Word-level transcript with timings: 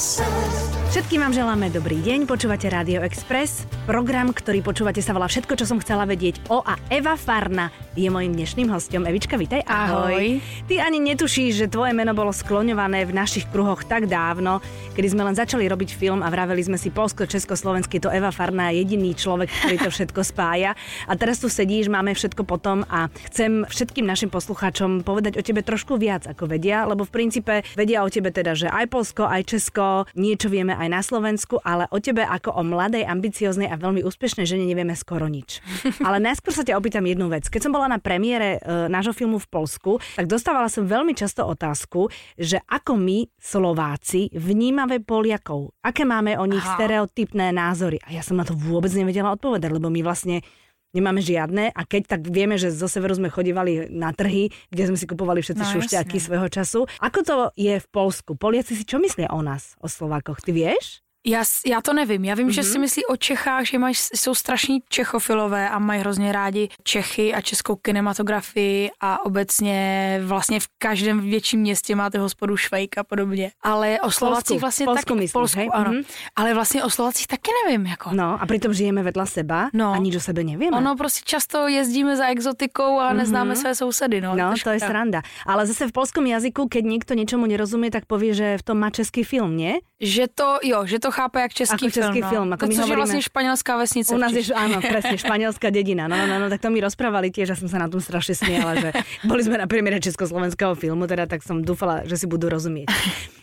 Všetkým 0.00 1.20
vám 1.20 1.36
želáme 1.36 1.68
dobrý 1.68 2.00
deň, 2.00 2.24
počúvate 2.24 2.72
Radio 2.72 3.04
Express, 3.04 3.68
program, 3.84 4.32
ktorý 4.32 4.64
počúvate 4.64 5.04
sa 5.04 5.12
volá 5.12 5.28
Všetko, 5.28 5.60
čo 5.60 5.68
som 5.68 5.76
chcela 5.76 6.08
vedieť. 6.08 6.40
O 6.48 6.64
a 6.64 6.80
Eva 6.88 7.20
Farna 7.20 7.68
je 7.98 8.06
mojím 8.06 8.38
dnešným 8.38 8.70
hostom. 8.70 9.02
Evička, 9.02 9.34
vitaj, 9.34 9.66
ahoj. 9.66 10.14
ahoj. 10.14 10.26
Ty 10.70 10.74
ani 10.86 11.02
netušíš, 11.02 11.58
že 11.58 11.66
tvoje 11.66 11.90
meno 11.90 12.14
bolo 12.14 12.30
skloňované 12.30 13.02
v 13.02 13.10
našich 13.10 13.50
kruhoch 13.50 13.82
tak 13.82 14.06
dávno, 14.06 14.62
kedy 14.94 15.08
sme 15.10 15.26
len 15.26 15.34
začali 15.34 15.66
robiť 15.66 15.90
film 15.98 16.22
a 16.22 16.30
vraveli 16.30 16.62
sme 16.62 16.78
si 16.78 16.94
Polsko, 16.94 17.26
Česko, 17.26 17.58
Slovenské, 17.58 17.98
to 17.98 18.06
Eva 18.06 18.30
Farna 18.30 18.70
je 18.70 18.86
jediný 18.86 19.10
človek, 19.10 19.50
ktorý 19.50 19.76
to 19.82 19.90
všetko 19.90 20.20
spája. 20.22 20.78
A 21.10 21.18
teraz 21.18 21.42
tu 21.42 21.50
sedíš, 21.50 21.90
máme 21.90 22.14
všetko 22.14 22.46
potom 22.46 22.86
a 22.86 23.10
chcem 23.26 23.66
všetkým 23.66 24.06
našim 24.06 24.30
poslucháčom 24.30 25.02
povedať 25.02 25.34
o 25.38 25.42
tebe 25.42 25.66
trošku 25.66 25.98
viac, 25.98 26.30
ako 26.30 26.46
vedia, 26.46 26.86
lebo 26.86 27.02
v 27.02 27.10
princípe 27.10 27.66
vedia 27.74 28.06
o 28.06 28.08
tebe 28.12 28.30
teda, 28.30 28.54
že 28.54 28.70
aj 28.70 28.86
Polsko, 28.86 29.26
aj 29.26 29.50
Česko, 29.50 30.06
niečo 30.14 30.46
vieme 30.46 30.78
aj 30.78 30.88
na 30.94 31.02
Slovensku, 31.02 31.58
ale 31.66 31.90
o 31.90 31.98
tebe 31.98 32.22
ako 32.22 32.54
o 32.54 32.62
mladej, 32.62 33.02
ambicioznej 33.02 33.66
a 33.66 33.74
veľmi 33.74 34.06
úspešnej 34.06 34.46
žene 34.46 34.62
nevieme 34.62 34.94
skoro 34.94 35.26
nič. 35.26 35.58
Ale 36.06 36.22
najskôr 36.22 36.54
sa 36.54 36.62
ťa 36.62 36.78
opýtam 36.78 37.02
jednu 37.02 37.26
vec. 37.26 37.50
Keď 37.50 37.66
som 37.66 37.72
bola 37.80 37.96
na 37.96 38.00
premiére 38.00 38.60
e, 38.60 38.92
nášho 38.92 39.16
filmu 39.16 39.40
v 39.40 39.48
Polsku, 39.48 39.96
tak 40.20 40.28
dostávala 40.28 40.68
som 40.68 40.84
veľmi 40.84 41.16
často 41.16 41.48
otázku, 41.48 42.12
že 42.36 42.60
ako 42.68 43.00
my, 43.00 43.24
Slováci, 43.40 44.28
vnímame 44.36 45.00
Poliakov. 45.00 45.72
Aké 45.80 46.04
máme 46.04 46.36
o 46.36 46.44
nich 46.44 46.60
Aha. 46.60 46.76
stereotypné 46.76 47.56
názory. 47.56 47.96
A 48.04 48.12
ja 48.12 48.20
som 48.20 48.36
na 48.36 48.44
to 48.44 48.52
vôbec 48.52 48.92
nevedela 48.92 49.32
odpovedať, 49.32 49.72
lebo 49.72 49.88
my 49.88 50.04
vlastne 50.04 50.44
nemáme 50.90 51.22
žiadne 51.22 51.70
a 51.70 51.80
keď 51.86 52.18
tak 52.18 52.22
vieme, 52.28 52.58
že 52.58 52.74
zo 52.74 52.90
severu 52.90 53.14
sme 53.14 53.30
chodívali 53.30 53.88
na 53.88 54.10
trhy, 54.10 54.50
kde 54.68 54.90
sme 54.90 54.98
si 54.98 55.06
kupovali 55.06 55.40
všetci 55.40 55.64
no, 55.64 55.72
šušťaky 55.78 56.16
svojho 56.18 56.48
času. 56.50 56.80
Ako 56.98 57.18
to 57.22 57.36
je 57.54 57.78
v 57.78 57.86
Polsku? 57.94 58.34
Poliaci 58.34 58.74
si 58.74 58.84
čo 58.84 58.98
myslia 58.98 59.30
o 59.30 59.40
nás, 59.40 59.78
o 59.78 59.86
Slovákoch? 59.86 60.42
Ty 60.42 60.50
vieš? 60.50 61.00
Já, 61.26 61.42
já 61.66 61.80
to 61.80 61.92
nevím. 61.92 62.24
Já 62.24 62.34
vím, 62.34 62.48
mm-hmm. 62.48 62.50
že 62.50 62.62
si 62.62 62.72
mhm. 62.72 62.80
myslí 62.80 63.06
o 63.06 63.16
Čechách, 63.16 63.64
že 63.64 63.78
mají, 63.78 63.94
jsou 64.14 64.34
strašní 64.34 64.82
čechofilové 64.88 65.68
a 65.68 65.78
mají 65.78 66.00
hrozně 66.00 66.32
rádi 66.32 66.68
Čechy 66.84 67.34
a 67.34 67.40
českou 67.40 67.76
kinematografii 67.76 68.90
a 69.00 69.24
obecně 69.24 70.20
vlastně 70.24 70.60
v 70.60 70.66
každém 70.78 71.20
větším 71.20 71.60
městě 71.60 71.96
máte 71.96 72.18
hospodu 72.18 72.56
Švejk 72.56 72.98
a 72.98 73.04
podobně. 73.04 73.50
Ale 73.62 74.00
o 74.00 74.10
Slovacích 74.10 74.60
vlastně 74.60 74.84
Polsku 74.84 75.04
taky, 75.04 75.14
myslíš, 75.14 75.32
Polsku, 75.32 75.58
hej? 75.58 75.70
ano. 75.72 75.90
Mm-hmm. 75.90 76.04
Ale 76.36 76.54
vlastně 76.54 76.84
o 76.84 76.90
Slovacích 76.90 77.26
taky 77.26 77.50
nevím. 77.64 77.86
Jako. 77.86 78.10
No 78.12 78.42
a 78.42 78.46
přitom 78.46 78.74
žijeme 78.74 79.02
vedle 79.02 79.26
seba 79.26 79.70
no. 79.72 79.92
a 79.92 79.96
nič 79.96 80.16
o 80.16 80.20
sebe 80.20 80.44
nevíme. 80.44 80.76
Ono 80.76 80.96
prostě 80.96 81.20
často 81.24 81.68
jezdíme 81.68 82.16
za 82.16 82.26
exotikou 82.26 82.98
a 82.98 83.12
mm-hmm. 83.12 83.16
neznáme 83.16 83.56
své 83.56 83.74
sousedy. 83.74 84.20
No, 84.20 84.36
no 84.36 84.54
to 84.64 84.70
je 84.70 84.80
sranda. 84.80 85.22
Ale 85.46 85.66
zase 85.66 85.88
v 85.88 85.92
polskom 85.92 86.26
jazyku, 86.26 86.68
keď 86.68 86.84
někdo 86.84 87.14
něčemu 87.14 87.46
nerozumí, 87.46 87.90
tak 87.90 88.06
povie, 88.06 88.34
že 88.34 88.58
v 88.58 88.62
tom 88.62 88.78
má 88.78 88.90
český 88.90 89.24
film, 89.24 89.56
ne? 89.56 89.78
Že 90.00 90.24
to, 90.32 90.48
jo, 90.64 90.88
že 90.88 90.96
to 90.96 91.12
chápe 91.12 91.40
jak 91.40 91.52
český 91.52 91.92
ako 91.92 91.94
český 91.94 92.20
film. 92.24 92.48
No. 92.48 92.56
Ako 92.56 92.64
to, 92.64 92.72
my 92.72 92.76
hovoríme, 92.80 92.96
je 92.96 93.00
vlastne 93.04 93.20
španielská 93.20 93.72
vesnica. 93.76 94.10
U 94.16 94.18
nás 94.18 94.32
je, 94.32 94.48
áno, 94.56 94.80
presne, 94.80 95.16
španielská 95.20 95.68
dedina. 95.68 96.08
No, 96.08 96.16
no, 96.16 96.24
no, 96.24 96.36
no, 96.40 96.46
tak 96.48 96.64
to 96.64 96.72
mi 96.72 96.80
rozprávali 96.80 97.28
tiež, 97.28 97.52
ja 97.52 97.56
som 97.60 97.68
sa 97.68 97.76
na 97.76 97.84
tom 97.84 98.00
strašne 98.00 98.32
smiala, 98.32 98.80
že 98.80 98.88
boli 99.28 99.44
sme 99.44 99.60
na 99.60 99.68
premiére 99.68 100.00
československého 100.00 100.72
filmu, 100.72 101.04
teda 101.04 101.28
tak 101.28 101.44
som 101.44 101.60
dúfala, 101.60 102.08
že 102.08 102.16
si 102.16 102.24
budú 102.24 102.48
rozumieť. 102.48 102.88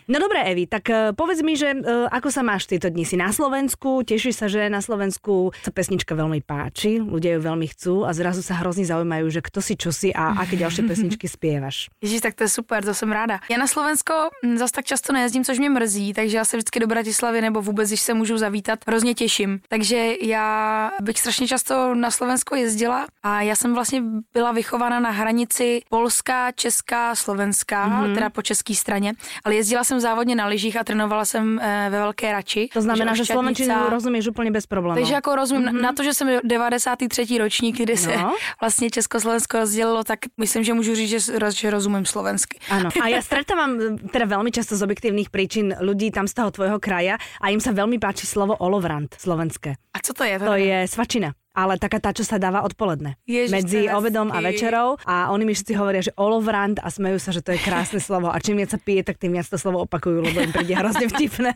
No 0.08 0.16
dobré, 0.16 0.40
Evi, 0.48 0.64
tak 0.64 0.88
uh, 0.88 1.12
povedz 1.12 1.44
mi, 1.44 1.52
že 1.52 1.78
uh, 1.78 2.08
ako 2.08 2.32
sa 2.32 2.40
máš 2.40 2.64
tieto 2.64 2.88
dni? 2.88 3.04
Si 3.04 3.20
na 3.20 3.28
Slovensku, 3.28 4.00
tešíš 4.08 4.40
sa, 4.40 4.46
že 4.48 4.72
na 4.72 4.80
Slovensku 4.80 5.52
sa 5.60 5.68
pesnička 5.68 6.16
veľmi 6.16 6.40
páči, 6.40 6.96
ľudia 6.96 7.36
ju 7.36 7.40
veľmi 7.44 7.68
chcú 7.70 8.08
a 8.08 8.16
zrazu 8.16 8.40
sa 8.40 8.56
hrozně 8.56 8.88
zaujímajú, 8.88 9.28
že 9.28 9.44
kto 9.44 9.60
si, 9.60 9.76
čo 9.76 9.92
si 9.92 10.08
a 10.16 10.32
aké 10.40 10.56
ďalšie 10.56 10.88
pesničky 10.88 11.28
spievaš. 11.28 11.92
Ježiš, 12.00 12.24
tak 12.24 12.34
to 12.34 12.48
je 12.48 12.50
super, 12.50 12.80
to 12.80 12.96
jsem 12.96 13.12
ráda. 13.12 13.44
Já 13.52 13.58
na 13.60 13.68
Slovensko 13.68 14.32
hm, 14.40 14.56
zas 14.56 14.72
tak 14.72 14.88
často 14.88 15.12
nejezdím, 15.12 15.44
což 15.44 15.58
mě 15.58 15.70
mrzí, 15.70 16.12
takže 16.12 16.36
já 16.36 16.44
se 16.48 16.56
vždycky 16.56 16.80
do 16.80 16.86
Bratislavy 16.86 17.40
nebo 17.40 17.62
vůbec, 17.62 17.88
když 17.88 18.00
se 18.00 18.14
můžu 18.14 18.38
zavítat, 18.38 18.78
hrozně 18.86 19.14
těším. 19.14 19.60
Takže 19.68 20.14
já 20.22 20.90
bych 21.02 21.18
strašně 21.18 21.48
často 21.48 21.94
na 21.94 22.10
Slovensko 22.10 22.54
jezdila 22.54 23.06
a 23.22 23.42
já 23.42 23.56
jsem 23.56 23.74
vlastně 23.74 24.02
byla 24.32 24.52
vychována 24.52 25.00
na 25.00 25.10
hranici 25.10 25.80
Polská, 25.90 26.52
Česká, 26.52 27.14
Slovenská, 27.14 27.88
mm-hmm. 27.88 28.14
teda 28.14 28.30
po 28.30 28.42
české 28.42 28.74
straně, 28.74 29.12
ale 29.44 29.54
jezdila 29.54 29.84
jsem 29.84 30.00
závodně 30.00 30.34
na 30.34 30.46
lyžích 30.46 30.76
a 30.76 30.84
trénovala 30.84 31.24
jsem 31.24 31.58
e, 31.60 31.90
ve 31.90 31.98
Velké 31.98 32.32
Rači. 32.32 32.68
To 32.72 32.82
znamená, 32.82 33.14
že 33.14 33.24
slovenčinu 33.24 33.74
rozumíš 33.88 34.26
úplně 34.26 34.50
bez 34.50 34.66
problémů. 34.66 35.00
Takže 35.00 35.14
jako 35.14 35.36
rozumím, 35.36 35.68
mm-hmm. 35.68 35.80
na 35.80 35.92
to, 35.92 36.02
že 36.02 36.14
jsem 36.14 36.28
93. 36.44 37.38
ročník, 37.38 37.76
kdy 37.76 37.96
se 37.96 38.16
no. 38.16 38.34
vlastně 38.60 38.90
Československo 38.90 39.58
rozdělilo, 39.58 40.04
tak 40.04 40.18
myslím, 40.36 40.64
že 40.64 40.74
můžu 40.74 40.94
říct, 40.94 41.10
že, 41.10 41.18
že 41.54 41.70
rozumím 41.70 42.06
slovensky. 42.06 42.58
Ano. 42.70 42.90
A 43.02 43.08
já 43.08 43.22
stretávám 43.22 43.98
teda 44.12 44.26
velmi 44.26 44.50
často 44.50 44.76
z 44.76 44.82
objektivních 44.82 45.30
příčin 45.30 45.76
lidí 45.80 46.10
tam 46.10 46.28
z 46.28 46.34
toho 46.38 46.50
tvojho 46.50 46.78
kraja 46.78 47.18
a 47.40 47.48
jim 47.48 47.60
se 47.60 47.72
velmi 47.72 47.98
páči 47.98 48.26
slovo 48.26 48.56
olovrant 48.56 49.14
slovenské. 49.18 49.74
A 49.94 49.98
co 50.02 50.14
to 50.14 50.24
je? 50.24 50.38
To, 50.38 50.44
to 50.44 50.54
je 50.54 50.88
svačina 50.88 51.34
ale 51.58 51.74
taká 51.74 51.98
tá, 51.98 52.14
čo 52.14 52.22
sa 52.22 52.38
dáva 52.38 52.62
odpoledne. 52.62 53.18
Ježiš, 53.26 53.50
medzi 53.50 53.80
obedom 53.90 54.30
a 54.30 54.38
večerou 54.38 54.94
a 55.02 55.34
oni 55.34 55.42
mi 55.42 55.52
všetci 55.58 55.74
hovoria, 55.74 56.06
že 56.06 56.14
olovrant 56.14 56.78
a 56.78 56.86
smejú 56.86 57.18
sa, 57.18 57.34
že 57.34 57.42
to 57.42 57.50
je 57.50 57.58
krásne 57.58 57.98
slovo 57.98 58.30
a 58.30 58.38
čím 58.38 58.62
viac 58.62 58.70
sa 58.70 58.78
pije, 58.78 59.02
tak 59.02 59.18
tým 59.18 59.34
viac 59.34 59.50
to 59.50 59.58
slovo 59.58 59.82
opakujú, 59.82 60.22
lebo 60.22 60.38
im 60.38 60.54
príde 60.54 60.78
hrozne 60.78 61.10
vtipné. 61.10 61.50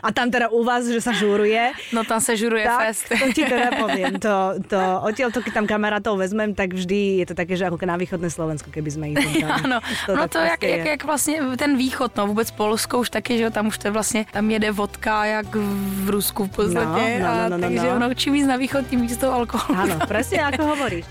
A 0.00 0.08
tam 0.16 0.32
teda 0.32 0.48
u 0.48 0.64
vás, 0.64 0.88
že 0.88 1.04
sa 1.04 1.12
žuruje. 1.12 1.76
No 1.92 2.08
tam 2.08 2.24
sa 2.24 2.32
žuruje 2.32 2.64
tak, 2.64 2.80
fest. 2.88 3.12
to 3.12 3.26
ti 3.36 3.44
teda 3.44 3.76
poviem. 3.76 4.16
To, 4.22 4.56
to, 4.64 4.78
odtiaľ 5.04 5.28
to, 5.34 5.44
keď 5.44 5.52
tam 5.62 5.66
kamarátov 5.68 6.16
vezmem, 6.16 6.56
tak 6.56 6.72
vždy 6.72 7.20
je 7.20 7.26
to 7.28 7.34
také, 7.36 7.58
že 7.58 7.68
ako 7.68 7.76
na 7.84 7.98
východné 8.00 8.32
Slovensko, 8.32 8.72
keby 8.72 8.90
sme 8.90 9.04
ich 9.12 9.20
Ano, 9.42 9.82
to 10.06 10.16
no 10.16 10.24
to 10.30 10.38
jak, 10.38 10.62
jak, 10.62 10.86
jak, 10.86 11.04
vlastně 11.04 11.42
ten 11.58 11.76
východ, 11.76 12.16
no 12.16 12.26
vůbec 12.26 12.50
Polsko 12.50 12.98
už 13.02 13.10
taky, 13.10 13.38
že 13.38 13.50
tam 13.50 13.66
už 13.66 13.78
to 13.78 13.88
je 13.88 13.90
vlastně, 13.90 14.26
tam 14.32 14.50
jede 14.50 14.70
vodka 14.72 15.24
jak 15.24 15.46
v 15.54 16.10
Rusku 16.10 16.44
v 16.44 16.50
podstatě. 16.50 17.04
No, 17.20 17.26
no, 17.26 17.34
no, 17.34 17.48
no, 17.50 17.56
no, 17.56 17.58
takže 17.58 17.88
no. 17.88 17.96
ono 17.96 18.14
čím 18.14 18.32
víc 18.32 18.46
na 18.46 18.56
východ, 18.56 18.86
tím 18.86 19.02
víc 19.02 19.16
toho 19.16 19.41
alkoholu. 19.42 19.78
Áno, 19.78 19.94
presne 20.06 20.38
ako 20.46 20.62
hovoríš. 20.74 21.06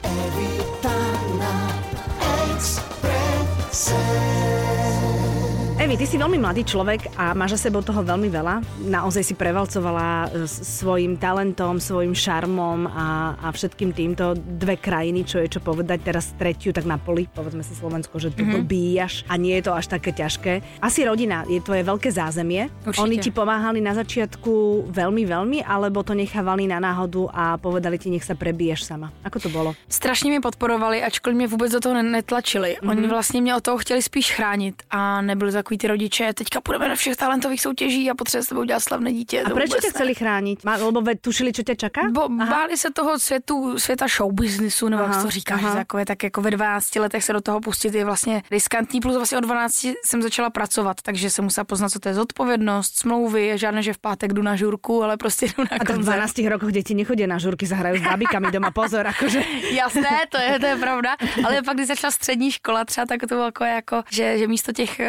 Evi, 5.91 6.07
ty 6.07 6.07
si 6.07 6.15
veľmi 6.15 6.39
mladý 6.39 6.63
človek 6.63 7.19
a 7.19 7.35
máš 7.35 7.59
za 7.59 7.67
sebou 7.67 7.83
toho 7.83 7.99
veľmi 7.99 8.31
veľa. 8.31 8.63
Naozaj 8.87 9.27
si 9.27 9.35
prevalcovala 9.35 10.31
e, 10.31 10.47
svojim 10.47 11.19
talentom, 11.19 11.83
svojim 11.83 12.15
šarmom 12.15 12.87
a, 12.87 13.35
a 13.35 13.51
všetkým 13.51 13.91
týmto 13.91 14.39
dve 14.39 14.79
krajiny, 14.79 15.27
čo 15.27 15.43
je 15.43 15.51
čo 15.51 15.59
povedať. 15.59 15.99
Teraz 15.99 16.31
tretiu, 16.39 16.71
tak 16.71 16.87
na 16.87 16.95
poli, 16.95 17.27
povedzme 17.27 17.59
si 17.59 17.75
Slovensko, 17.75 18.23
že 18.23 18.31
to 18.31 18.39
mm-hmm. 18.39 18.55
dobíjaš 18.63 19.27
a 19.27 19.35
nie 19.35 19.59
je 19.59 19.67
to 19.67 19.75
až 19.75 19.91
také 19.91 20.15
ťažké. 20.15 20.79
Asi 20.79 21.03
rodina 21.03 21.43
je 21.51 21.59
tvoje 21.59 21.83
veľké 21.83 22.07
zázemie. 22.07 22.71
Určite. 22.87 23.03
Oni 23.03 23.19
ti 23.19 23.35
pomáhali 23.35 23.83
na 23.83 23.91
začiatku 23.91 24.87
veľmi, 24.95 25.27
veľmi, 25.27 25.59
alebo 25.67 26.07
to 26.07 26.15
nechávali 26.15 26.71
na 26.71 26.79
náhodu 26.79 27.27
a 27.35 27.59
povedali 27.59 27.99
ti, 27.99 28.07
nech 28.07 28.23
sa 28.23 28.39
prebiješ 28.39 28.87
sama. 28.87 29.11
Ako 29.27 29.43
to 29.43 29.51
bolo? 29.51 29.75
Strašně 29.91 30.31
mě 30.31 30.39
podporovali, 30.39 31.03
ačkoliv 31.03 31.35
mě 31.35 31.47
vůbec 31.51 31.71
do 31.71 31.79
toho 31.83 31.99
netlačili. 31.99 32.79
Mm-hmm. 32.79 32.89
Oni 32.89 33.07
vlastně 33.11 33.41
mě 33.41 33.55
o 33.55 33.61
toho 33.61 33.77
chtěli 33.77 34.01
spíš 34.01 34.31
chránit 34.31 34.87
a 34.87 35.21
nebyli 35.21 35.51
takový 35.51 35.80
ty 35.81 35.87
rodiče, 35.87 36.33
teďka 36.33 36.61
půjdeme 36.61 36.89
na 36.89 36.95
všech 36.95 37.15
talentových 37.15 37.61
soutěží 37.61 38.09
a 38.09 38.15
potřebujeme 38.15 38.45
s 38.45 38.49
tebou 38.49 38.63
dělat 38.63 38.79
slavné 38.79 39.13
dítě. 39.13 39.41
A 39.41 39.49
proč 39.49 39.69
tě 39.69 39.89
chceli 39.89 40.15
chránit? 40.15 40.63
Má, 40.63 40.75
lebo 40.75 41.03
tušili, 41.21 41.53
co 41.53 41.63
tě 41.63 41.75
čeká? 41.75 42.01
Bo, 42.11 42.29
báli 42.29 42.77
se 42.77 42.91
toho 42.91 43.19
světu, 43.19 43.79
světa 43.79 44.05
show 44.17 44.33
businessu, 44.33 44.89
nebo 44.89 45.03
jak 45.03 45.23
to 45.23 45.29
říkáš, 45.29 45.63
aha. 45.63 45.75
takové, 45.75 46.05
tak 46.05 46.23
jako 46.23 46.41
ve 46.41 46.51
12 46.51 46.95
letech 46.95 47.23
se 47.23 47.33
do 47.33 47.41
toho 47.41 47.59
pustit 47.61 47.95
je 47.95 48.05
vlastně 48.05 48.43
riskantní, 48.51 49.01
plus 49.01 49.15
vlastně 49.15 49.37
od 49.37 49.41
12 49.41 49.85
jsem 50.05 50.21
začala 50.21 50.49
pracovat, 50.49 50.97
takže 51.01 51.29
jsem 51.29 51.43
musela 51.43 51.65
poznat, 51.65 51.89
co 51.89 51.99
to 51.99 52.09
je 52.09 52.13
zodpovědnost, 52.13 52.99
smlouvy, 52.99 53.51
žádné, 53.55 53.83
že 53.83 53.93
v 53.93 53.97
pátek 53.97 54.33
jdu 54.33 54.41
na 54.41 54.55
žurku, 54.55 55.03
ale 55.03 55.17
prostě 55.17 55.45
jdu 55.45 55.63
na 55.71 55.77
A 55.79 55.85
tak 55.85 55.97
v 55.97 55.99
12 55.99 56.37
rokoch 56.37 56.71
děti 56.71 56.95
nechodí 56.95 57.27
na 57.27 57.37
žurky, 57.37 57.65
zahrají 57.65 57.99
s 57.99 58.03
bábikami 58.03 58.51
doma, 58.51 58.71
pozor, 58.71 59.05
jakože. 59.05 59.43
Jasné, 59.71 60.19
to 60.29 60.37
je, 60.37 60.59
to 60.59 60.65
je 60.65 60.75
pravda, 60.75 61.15
ale 61.45 61.61
pak, 61.61 61.75
když 61.75 61.87
začala 61.87 62.11
střední 62.11 62.51
škola 62.51 62.85
třeba, 62.85 63.05
tak 63.05 63.19
to 63.19 63.27
bylo 63.27 63.45
jako, 63.45 63.63
jako 63.63 64.03
že, 64.09 64.37
že 64.37 64.47
místo 64.47 64.71
těch 64.71 64.99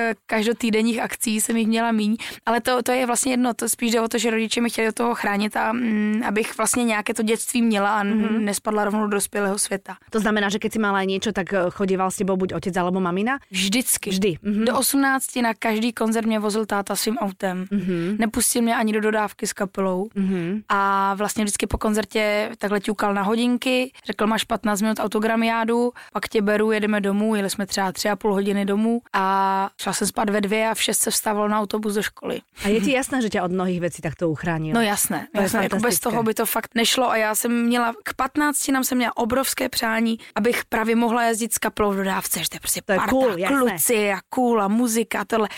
eh, 0.53 0.63
každotýdenních 0.63 1.01
akcí 1.01 1.41
jsem 1.41 1.57
jich 1.57 1.67
měla 1.67 1.93
míň, 1.93 2.17
ale 2.47 2.61
to, 2.61 2.83
to 2.83 2.93
je 2.93 3.07
vlastně 3.07 3.33
jedno, 3.33 3.55
to 3.55 3.69
spíš 3.69 3.93
jde 3.93 4.01
o 4.01 4.09
to, 4.09 4.19
že 4.19 4.31
rodiče 4.31 4.61
mi 4.61 4.71
chtěli 4.71 4.87
do 4.87 4.93
toho 4.93 5.15
chránit 5.15 5.57
a 5.57 5.73
mm, 5.73 6.23
abych 6.27 6.57
vlastně 6.57 6.85
nějaké 6.85 7.15
to 7.15 7.23
dětství 7.23 7.63
měla 7.63 8.01
a 8.01 8.05
mm-hmm. 8.05 8.39
nespadla 8.39 8.85
rovnou 8.85 9.03
do 9.03 9.09
dospělého 9.09 9.59
světa. 9.59 9.97
To 10.11 10.21
znamená, 10.21 10.49
že 10.49 10.59
keď 10.59 10.73
si 10.73 10.79
mala 10.79 11.03
něco, 11.03 11.33
tak 11.33 11.53
eh, 11.53 11.59
chodíval 11.71 12.11
s 12.11 12.17
tebou 12.17 12.37
buď 12.37 12.53
otec 12.53 12.77
alebo 12.77 13.01
mamina? 13.01 13.39
Vždycky. 13.51 14.11
Vždy. 14.11 14.39
Mm-hmm. 14.45 14.65
Do 14.65 14.79
18 14.79 15.37
na 15.37 15.55
každý 15.55 15.93
koncert 15.93 16.27
mě 16.27 16.39
vozil 16.39 16.67
táta 16.67 16.97
svým 16.97 17.19
autem. 17.19 17.65
Mm-hmm. 17.65 18.19
Nepustil 18.19 18.63
mě 18.63 18.77
ani 18.77 18.93
do 18.93 19.01
dodávky 19.01 19.47
s 19.47 19.53
kapelou 19.53 20.09
mm-hmm. 20.17 20.63
a 20.69 21.15
vlastně 21.15 21.45
vždycky 21.45 21.67
po 21.67 21.79
koncertě 21.79 22.51
takhle 22.59 22.81
ťukal 22.81 23.15
na 23.15 23.23
hodinky, 23.23 23.93
řekl 24.07 24.27
máš 24.27 24.45
15 24.45 24.83
minut 24.83 24.99
autogramiádu, 25.01 25.93
pak 26.13 26.29
tě 26.29 26.43
beru, 26.43 26.73
jedeme 26.73 27.01
domů, 27.01 27.35
jeli 27.35 27.51
jsme 27.51 27.67
třeba 27.67 27.93
tři 27.93 28.09
a 28.09 28.17
půl 28.17 28.33
hodiny 28.33 28.65
domů 28.65 29.03
a 29.13 29.71
šla 29.81 29.93
jsem 29.93 30.07
spát 30.07 30.31
ve 30.31 30.41
dvě 30.43 30.69
a 30.69 30.75
v 30.75 30.83
šest 30.83 30.99
se 30.99 31.11
vstával 31.11 31.49
na 31.49 31.61
autobus 31.61 31.95
do 31.95 32.03
školy. 32.03 32.41
A 32.65 32.69
je 32.69 32.81
ti 32.81 32.93
jasné, 32.93 33.23
že 33.23 33.29
tě 33.29 33.43
od 33.43 33.53
mnohých 33.53 33.81
věcí 33.81 34.03
takto 34.03 34.31
uchránil? 34.31 34.75
No 34.75 34.81
jasné, 34.81 35.29
to 35.35 35.43
jasné 35.43 35.63
jako 35.63 35.77
bez 35.77 36.01
toho 36.01 36.23
by 36.23 36.35
to 36.35 36.47
fakt 36.47 36.75
nešlo 36.75 37.11
a 37.11 37.17
já 37.17 37.35
jsem 37.35 37.65
měla 37.67 37.93
k 38.05 38.15
15 38.15 38.69
nám 38.69 38.85
jsem 38.85 38.99
měla 38.99 39.17
obrovské 39.17 39.69
přání, 39.69 40.19
abych 40.35 40.65
právě 40.65 40.97
mohla 40.97 41.25
jezdit 41.25 41.55
s 41.55 41.59
kapelou 41.59 41.93
v 41.93 41.97
dodávce, 41.97 42.41
že 42.43 42.49
to 42.49 42.57
je 42.57 42.61
prostě 42.61 42.83
to 42.83 42.93
je 42.93 42.99
parta, 42.99 43.11
cool, 43.11 43.39
jasné. 43.39 43.59
kluci 43.59 44.13
a 44.13 44.19
cool 44.29 44.63
a 44.63 44.69
muzika 44.69 45.21
a 45.21 45.25
tohle. 45.25 45.49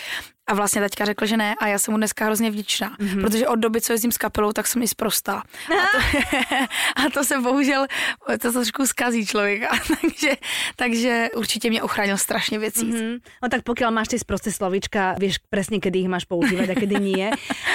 A 0.47 0.53
vlastně 0.53 0.81
taťka 0.81 1.05
řekl, 1.05 1.25
že 1.25 1.37
ne 1.37 1.55
a 1.55 1.67
já 1.67 1.79
jsem 1.79 1.91
mu 1.91 1.97
dneska 1.97 2.25
hrozně 2.25 2.51
vděčná, 2.51 2.95
mm-hmm. 2.99 3.21
protože 3.21 3.47
od 3.47 3.55
doby, 3.55 3.81
co 3.81 3.93
jezdím 3.93 4.11
s 4.11 4.17
kapelou, 4.17 4.51
tak 4.51 4.67
jsem 4.67 4.83
i 4.83 4.87
zprostá. 4.87 5.43
A 5.69 5.85
to, 5.91 5.97
a 7.05 7.09
to 7.09 7.23
se 7.23 7.39
bohužel, 7.41 7.85
to 8.41 8.51
trošku 8.51 8.87
zkazí 8.87 9.25
člověka, 9.25 9.67
takže, 10.01 10.31
takže 10.75 11.29
určitě 11.35 11.69
mě 11.69 11.83
ochránil 11.83 12.17
strašně 12.17 12.59
věcí. 12.59 12.93
Mm-hmm. 12.93 13.19
No 13.43 13.49
tak 13.49 13.61
pokud 13.61 13.89
máš 13.89 14.07
ty 14.07 14.19
sprosté 14.19 14.51
slovíčka, 14.51 15.15
víš 15.19 15.37
přesně, 15.49 15.79
kdy 15.79 15.99
jich 15.99 16.07
máš 16.07 16.25
používat 16.25 16.69
a 16.69 16.73
kdy 16.73 16.99
nie. 16.99 17.29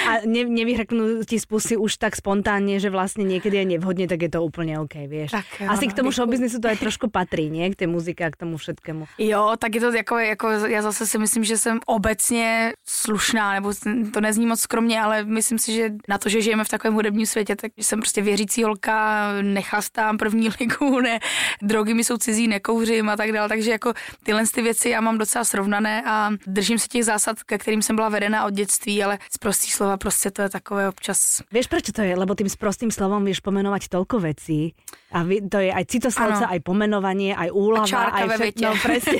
A 0.07 0.11
ne, 0.25 0.43
nevyhrknú 0.43 1.23
ti 1.27 1.39
spusy 1.39 1.77
už 1.77 1.97
tak 1.97 2.15
spontánně, 2.15 2.79
že 2.79 2.89
vlastně 2.89 3.23
někdy 3.23 3.57
je 3.57 3.65
nevhodně, 3.65 4.07
tak 4.07 4.21
je 4.21 4.29
to 4.29 4.43
úplně 4.43 4.79
OK, 4.79 4.93
víš. 5.07 5.31
Tak, 5.31 5.45
Asi 5.67 5.87
k 5.87 5.93
tomu 5.93 6.11
showbiznisu 6.11 6.59
to 6.59 6.67
aj 6.67 6.77
trošku 6.77 7.09
patří, 7.09 7.49
nie? 7.49 7.69
K 7.71 7.75
té 7.75 7.87
muzice 7.87 8.23
a 8.23 8.31
k 8.31 8.37
tomu 8.37 8.57
všetkému. 8.57 9.07
Jo, 9.17 9.55
tak 9.59 9.75
je 9.75 9.81
to 9.81 9.93
jako, 9.93 10.17
jako, 10.17 10.49
já 10.49 10.81
zase 10.81 11.07
si 11.07 11.17
myslím, 11.17 11.43
že 11.43 11.57
jsem 11.57 11.79
obecně 11.85 12.60
slušná, 12.87 13.53
nebo 13.53 13.73
to 14.13 14.21
nezní 14.21 14.45
moc 14.45 14.59
skromně, 14.59 15.01
ale 15.01 15.23
myslím 15.23 15.59
si, 15.59 15.73
že 15.73 15.91
na 16.07 16.17
to, 16.17 16.29
že 16.29 16.41
žijeme 16.41 16.63
v 16.63 16.69
takovém 16.69 16.93
hudebním 16.93 17.25
světě, 17.25 17.55
tak 17.55 17.71
jsem 17.77 17.99
prostě 17.99 18.21
věřící 18.21 18.63
holka, 18.63 19.27
nechastám 19.41 20.17
první 20.17 20.49
ligu, 20.59 20.99
ne, 20.99 21.19
drogy 21.61 21.93
mi 21.93 22.03
jsou 22.03 22.17
cizí, 22.17 22.47
nekouřím 22.47 23.09
a 23.09 23.17
tak 23.17 23.31
dále, 23.31 23.49
takže 23.49 23.71
jako 23.71 23.93
tyhle 24.23 24.43
ty 24.53 24.61
věci 24.61 24.89
já 24.89 25.01
mám 25.01 25.17
docela 25.17 25.43
srovnané 25.43 26.03
a 26.05 26.29
držím 26.47 26.79
se 26.79 26.87
těch 26.87 27.05
zásad, 27.05 27.43
ke 27.43 27.57
kterým 27.57 27.81
jsem 27.81 27.95
byla 27.95 28.09
vedena 28.09 28.45
od 28.45 28.53
dětství, 28.53 29.03
ale 29.03 29.17
z 29.31 29.37
prostých 29.37 29.73
slova 29.73 29.97
prostě 29.97 30.31
to 30.31 30.41
je 30.41 30.49
takové 30.49 30.89
občas. 30.89 31.41
Víš, 31.51 31.67
proč 31.67 31.83
to 31.95 32.01
je? 32.01 32.17
Lebo 32.17 32.35
tím 32.35 32.47
prostým 32.59 32.91
slovom 32.91 33.25
víš 33.25 33.39
pomenovat 33.39 33.87
tolko 33.87 34.19
věcí 34.19 34.73
a 35.11 35.27
to 35.51 35.59
je 35.59 35.71
aj 35.73 35.85
citoslovce, 35.91 36.47
aj 36.47 36.59
pomenovanie, 36.63 37.35
aj 37.35 37.51
úlava, 37.51 38.15
aj 38.15 38.31
všetko, 38.31 38.63
no, 38.63 38.71
presne. 38.79 39.19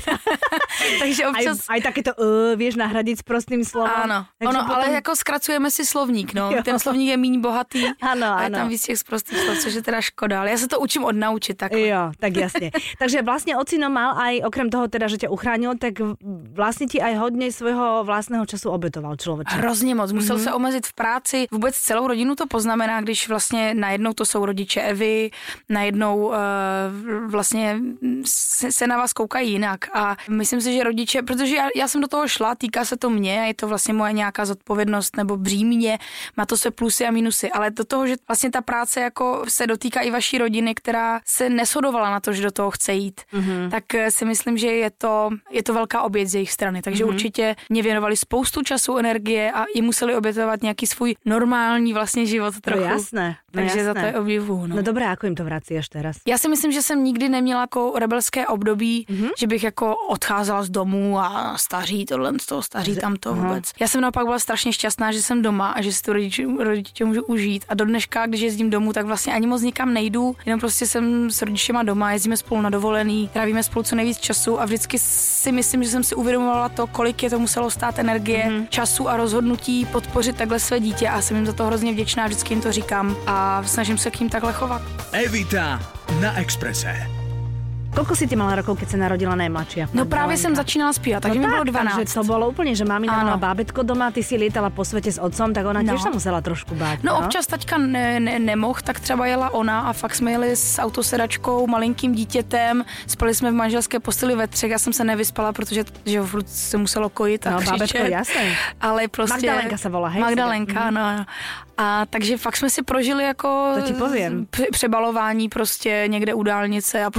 Takže 1.04 1.22
občas... 1.28 1.58
Aj, 1.68 1.76
aj 1.76 1.80
takéto 1.84 2.12
uh, 2.16 2.56
vieš 2.56 2.80
nahradiť 2.80 3.28
prostým 3.32 3.64
slovom. 3.64 3.88
Áno, 3.88 4.28
ono, 4.44 4.60
potom... 4.68 4.76
ale 4.76 5.00
jako 5.00 5.16
zkracujeme 5.16 5.72
si 5.72 5.88
slovník, 5.88 6.36
no. 6.36 6.52
Jo. 6.52 6.60
Ten 6.68 6.76
slovník 6.76 7.16
je 7.16 7.18
méně 7.18 7.40
bohatý 7.40 7.88
ano, 8.12 8.28
a 8.36 8.40
je 8.44 8.52
ano. 8.52 8.58
tam 8.58 8.68
víc 8.68 8.84
těch 8.84 9.04
prostých 9.08 9.40
slov, 9.40 9.58
což 9.64 9.74
je 9.74 9.84
teda 9.84 10.02
škoda, 10.02 10.40
ale 10.44 10.52
já 10.52 10.58
se 10.58 10.68
to 10.68 10.80
učím 10.80 11.04
odnaučit 11.08 11.58
tak. 11.58 11.72
Jo, 11.72 12.12
tak 12.20 12.36
jasně. 12.36 12.72
Takže 13.00 13.22
vlastně 13.22 13.58
ocino 13.58 13.90
mal 13.90 14.20
aj, 14.20 14.42
okrem 14.46 14.70
toho 14.70 14.88
teda, 14.88 15.08
že 15.08 15.18
tě 15.18 15.30
uchránil, 15.30 15.72
tak 15.80 15.94
vlastně 16.54 16.88
ti 16.88 17.02
aj 17.02 17.16
hodně 17.16 17.52
svého 17.52 18.04
vlastného 18.04 18.46
času 18.46 18.70
obetoval 18.70 19.16
člověk. 19.16 19.48
Hrozně 19.52 19.96
moc, 19.96 20.12
musel 20.12 20.38
mm-hmm. 20.38 20.44
se 20.44 20.54
omezit 20.54 20.88
v 20.88 20.94
práci, 20.94 21.46
vůbec 21.52 21.76
celou 21.76 22.08
rodinu 22.08 22.36
to 22.36 22.48
poznamená, 22.48 23.02
když 23.02 23.30
vlastně 23.30 23.74
najednou 23.74 24.14
to 24.14 24.26
jsou 24.26 24.46
rodiče 24.46 24.82
Evy, 24.82 25.32
najednou 25.70 26.28
uh, 26.28 26.34
vlastně 27.28 27.80
se, 28.26 28.72
se 28.72 28.88
na 28.88 28.98
vás 28.98 29.14
koukají 29.14 29.52
jinak 29.52 29.96
a 29.96 30.18
myslím 30.30 30.62
si, 30.62 30.74
že 30.74 30.84
rodiče, 30.84 31.22
protože 31.22 31.56
já, 31.56 31.68
já 31.76 31.88
jsem 31.88 32.02
do 32.02 32.08
toho 32.08 32.28
šla, 32.28 32.56
týká 32.56 32.86
se 32.86 32.98
to 32.98 33.10
mě 33.10 33.21
a 33.30 33.46
je 33.46 33.54
to 33.54 33.68
vlastně 33.68 33.94
moje 33.94 34.14
nějaká 34.14 34.46
zodpovědnost 34.46 35.18
nebo 35.18 35.38
břímě, 35.38 36.00
má 36.38 36.46
to 36.46 36.58
se 36.58 36.72
plusy 36.72 37.06
a 37.06 37.12
minusy, 37.12 37.52
ale 37.52 37.72
do 37.72 37.86
toho, 37.86 38.08
že 38.08 38.16
vlastně 38.28 38.52
ta 38.52 38.62
práce 38.62 39.02
jako 39.02 39.44
se 39.48 39.68
dotýká 39.68 40.02
i 40.02 40.12
vaší 40.12 40.38
rodiny, 40.38 40.76
která 40.76 41.22
se 41.26 41.50
neshodovala 41.50 42.12
na 42.12 42.20
to, 42.20 42.34
že 42.34 42.44
do 42.44 42.52
toho 42.52 42.72
chce 42.72 42.94
jít, 42.94 43.22
mm-hmm. 43.34 43.70
tak 43.70 43.96
eh, 43.96 44.12
si 44.12 44.26
myslím, 44.26 44.58
že 44.58 44.68
je 44.68 44.92
to, 44.98 45.30
je 45.50 45.64
to 45.64 45.74
velká 45.74 46.02
oběť 46.02 46.28
z 46.28 46.36
jejich 46.36 46.52
strany, 46.52 46.82
takže 46.82 47.04
mm-hmm. 47.04 47.08
určitě 47.08 47.56
mě 47.70 47.84
věnovali 47.84 48.18
spoustu 48.18 48.62
času, 48.62 48.98
energie 48.98 49.52
a 49.52 49.66
i 49.76 49.82
museli 49.82 50.16
obětovat 50.16 50.62
nějaký 50.62 50.88
svůj 50.88 51.16
normální 51.26 51.94
vlastně 51.94 52.26
život 52.26 52.60
trochu. 52.62 52.84
No 52.84 52.90
jasné. 52.90 53.36
No 53.54 53.62
takže 53.62 53.80
jasné. 53.80 53.84
za 53.84 53.94
to 53.94 54.00
je 54.00 54.20
obdivu. 54.20 54.68
No. 54.68 54.76
no 54.76 54.82
dobré, 54.82 55.06
jako 55.06 55.26
jim 55.26 55.36
to 55.36 55.44
vracíš 55.44 55.90
teraz? 55.90 56.18
Já 56.28 56.38
si 56.38 56.50
myslím, 56.50 56.72
že 56.72 56.82
jsem 56.82 57.04
nikdy 57.04 57.30
neměla 57.30 57.62
jako 57.62 57.94
rebelské 58.00 58.48
období, 58.48 59.06
mm-hmm. 59.10 59.30
že 59.40 59.48
bych 59.48 59.64
jako 59.64 59.96
odcházela 59.96 60.64
z 60.64 60.70
domu 60.70 61.20
a 61.20 61.58
staří 61.58 62.06
tohle, 62.06 62.34
z 62.42 62.46
toho 62.46 62.62
staří 62.62 62.96
tam 62.96 63.16
to 63.16 63.34
vůbec. 63.34 63.72
Já 63.80 63.88
jsem 63.88 64.02
naopak 64.02 64.26
byla 64.26 64.40
strašně 64.40 64.74
šťastná, 64.74 65.12
že 65.12 65.22
jsem 65.22 65.42
doma 65.42 65.72
a 65.72 65.82
že 65.82 65.94
si 65.94 66.02
to 66.02 66.14
rodiče, 66.14 66.46
rodiče 66.60 67.06
můžu 67.06 67.24
užít. 67.24 67.66
A 67.70 67.74
do 67.74 67.86
dneška, 67.86 68.26
když 68.26 68.42
jezdím 68.42 68.70
domů, 68.70 68.94
tak 68.94 69.06
vlastně 69.06 69.34
ani 69.34 69.48
moc 69.48 69.62
nikam 69.62 69.94
nejdu, 69.94 70.36
jenom 70.46 70.60
prostě 70.60 70.88
jsem 70.88 71.32
s 71.32 71.42
rodičema 71.42 71.84
doma, 71.84 72.12
jezdíme 72.12 72.38
spolu 72.38 72.62
na 72.62 72.70
dovolený, 72.70 73.30
trávíme 73.34 73.64
spolu 73.64 73.84
co 73.84 73.96
nejvíc 73.96 74.18
času 74.18 74.62
a 74.62 74.66
vždycky 74.66 75.00
si 75.00 75.52
myslím, 75.52 75.84
že 75.84 75.90
jsem 75.90 76.04
si 76.04 76.16
uvědomovala 76.16 76.70
to, 76.70 76.88
kolik 76.88 77.24
je 77.24 77.30
to 77.30 77.40
muselo 77.40 77.72
stát 77.72 78.00
energie, 78.00 78.46
mm-hmm. 78.46 78.68
času 78.70 79.10
a 79.10 79.18
rozhodnutí 79.18 79.86
podpořit 79.86 80.36
takhle 80.36 80.60
své 80.60 80.80
dítě 80.80 81.10
a 81.10 81.22
jsem 81.22 81.38
jim 81.38 81.46
za 81.46 81.54
to 81.54 81.66
hrozně 81.66 81.92
vděčná, 81.92 82.26
vždycky 82.26 82.54
jim 82.54 82.62
to 82.62 82.72
říkám 82.72 83.16
a 83.28 83.41
snažím 83.66 83.98
se 83.98 84.12
k 84.12 84.20
ním 84.20 84.30
takhle 84.30 84.54
chovat. 84.54 84.82
Evita 85.12 85.80
na 86.20 86.40
Exprese. 86.40 87.22
Koľko 87.92 88.16
si 88.16 88.24
ty 88.24 88.40
mala 88.40 88.56
rokov, 88.56 88.80
keď 88.80 88.88
sa 88.96 88.98
narodila 89.04 89.36
najmladšia? 89.36 89.92
No 89.94 90.06
právě 90.06 90.38
jsem 90.38 90.56
začínala 90.56 90.94
zpívat, 90.94 91.24
takže 91.24 91.40
no 91.40 91.48
mi 91.48 91.54
bylo 91.54 91.64
12. 91.64 91.96
Takže 91.96 92.14
to 92.14 92.24
bylo 92.24 92.50
úplně, 92.50 92.76
že 92.76 92.86
mámina 92.86 93.24
mala 93.24 93.38
bábetko 93.38 93.84
doma, 93.84 94.12
ty 94.12 94.24
si 94.24 94.36
lietala 94.36 94.70
po 94.70 94.86
světě 94.86 95.12
s 95.12 95.22
otcom, 95.22 95.54
tak 95.54 95.66
ona 95.66 95.82
no. 95.82 95.94
tiež 95.94 96.02
sa 96.02 96.10
musela 96.10 96.42
trošku 96.42 96.76
bát. 96.76 97.04
No, 97.04 97.20
no? 97.20 97.28
občas 97.28 97.48
taťka 97.48 97.78
ne, 97.78 98.20
ne, 98.20 98.40
nemohl, 98.40 98.80
tak 98.84 99.00
třeba 99.00 99.28
jela 99.28 99.50
ona 99.50 99.80
a 99.80 99.94
fakt 99.94 100.16
jsme 100.16 100.32
jeli 100.32 100.56
s 100.56 100.80
autosedačkou, 100.80 101.68
malinkým 101.68 102.16
dítětem, 102.16 102.86
spali 103.08 103.36
jsme 103.36 103.52
v 103.52 103.54
manželské 103.54 104.00
posteli 104.00 104.36
ve 104.36 104.48
třech, 104.48 104.72
já 104.72 104.80
jsem 104.80 104.94
se 104.94 105.04
nevyspala, 105.04 105.54
protože 105.54 105.84
že 106.06 106.22
furt 106.22 106.50
se 106.50 106.78
muselo 106.78 107.10
kojit 107.10 107.48
a 107.48 107.52
no, 107.52 107.62
bábetko, 107.62 107.98
jasné. 107.98 108.56
Ale 108.82 109.08
prostě... 109.08 109.34
Magdalenka 109.34 109.78
se 109.78 109.90
volá, 109.90 110.08
hej? 110.08 110.22
Magdalenka, 110.22 110.92
no. 110.92 111.26
A 111.82 112.06
takže 112.10 112.38
fakt 112.38 112.58
jsme 112.58 112.70
si 112.70 112.82
prožili 112.82 113.24
jako 113.24 113.72
to 113.76 113.82
ti 113.82 113.94
povím. 113.94 114.48
přebalování 114.72 115.50
prostě 115.50 116.04
někde 116.08 116.34
u 116.34 116.44
dálnice 116.44 117.06
a 117.06 117.12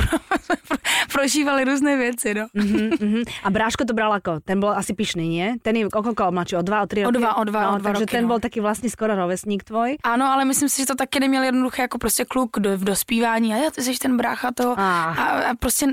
prožívali 1.12 1.64
různé 1.64 1.96
věci, 1.96 2.34
no. 2.34 2.46
Mm-hmm, 2.56 2.90
mm-hmm. 2.90 3.24
A 3.44 3.50
bráško 3.50 3.84
to 3.84 3.94
bral 3.94 4.14
jako, 4.14 4.40
ten 4.44 4.60
byl 4.60 4.68
asi 4.68 4.94
pišný, 4.94 5.38
ne? 5.38 5.56
Ten 5.62 5.76
je 5.76 5.86
o 5.86 5.90
koľko 5.90 6.30
mladší, 6.30 6.56
o 6.56 6.62
dva, 6.62 6.82
o 6.82 6.86
tři 6.86 7.02
roky? 7.02 7.16
O 7.16 7.20
dva, 7.20 7.36
o 7.36 7.44
dva, 7.44 7.62
no, 7.62 7.74
o 7.74 7.78
dva 7.78 7.90
Takže 7.90 8.00
roky, 8.00 8.10
ten 8.10 8.22
no. 8.22 8.28
byl 8.28 8.40
taky 8.40 8.60
vlastně 8.60 8.90
skoro 8.90 9.14
rovesník 9.14 9.64
tvoj. 9.64 9.96
Ano, 10.04 10.26
ale 10.26 10.44
myslím 10.44 10.68
si, 10.68 10.82
že 10.82 10.86
to 10.86 10.94
taky 10.94 11.20
neměl 11.20 11.42
jednoduché 11.42 11.82
jako 11.82 11.98
prostě 11.98 12.24
kluk 12.24 12.50
do, 12.58 12.78
v 12.78 12.84
dospívání 12.84 13.54
a 13.54 13.56
já, 13.56 13.70
ty 13.70 13.82
jsi 13.82 13.98
ten 13.98 14.16
brácha 14.16 14.50
to 14.54 14.74
ah. 14.78 14.78
a, 14.78 15.24
a, 15.50 15.54
prostě 15.54 15.86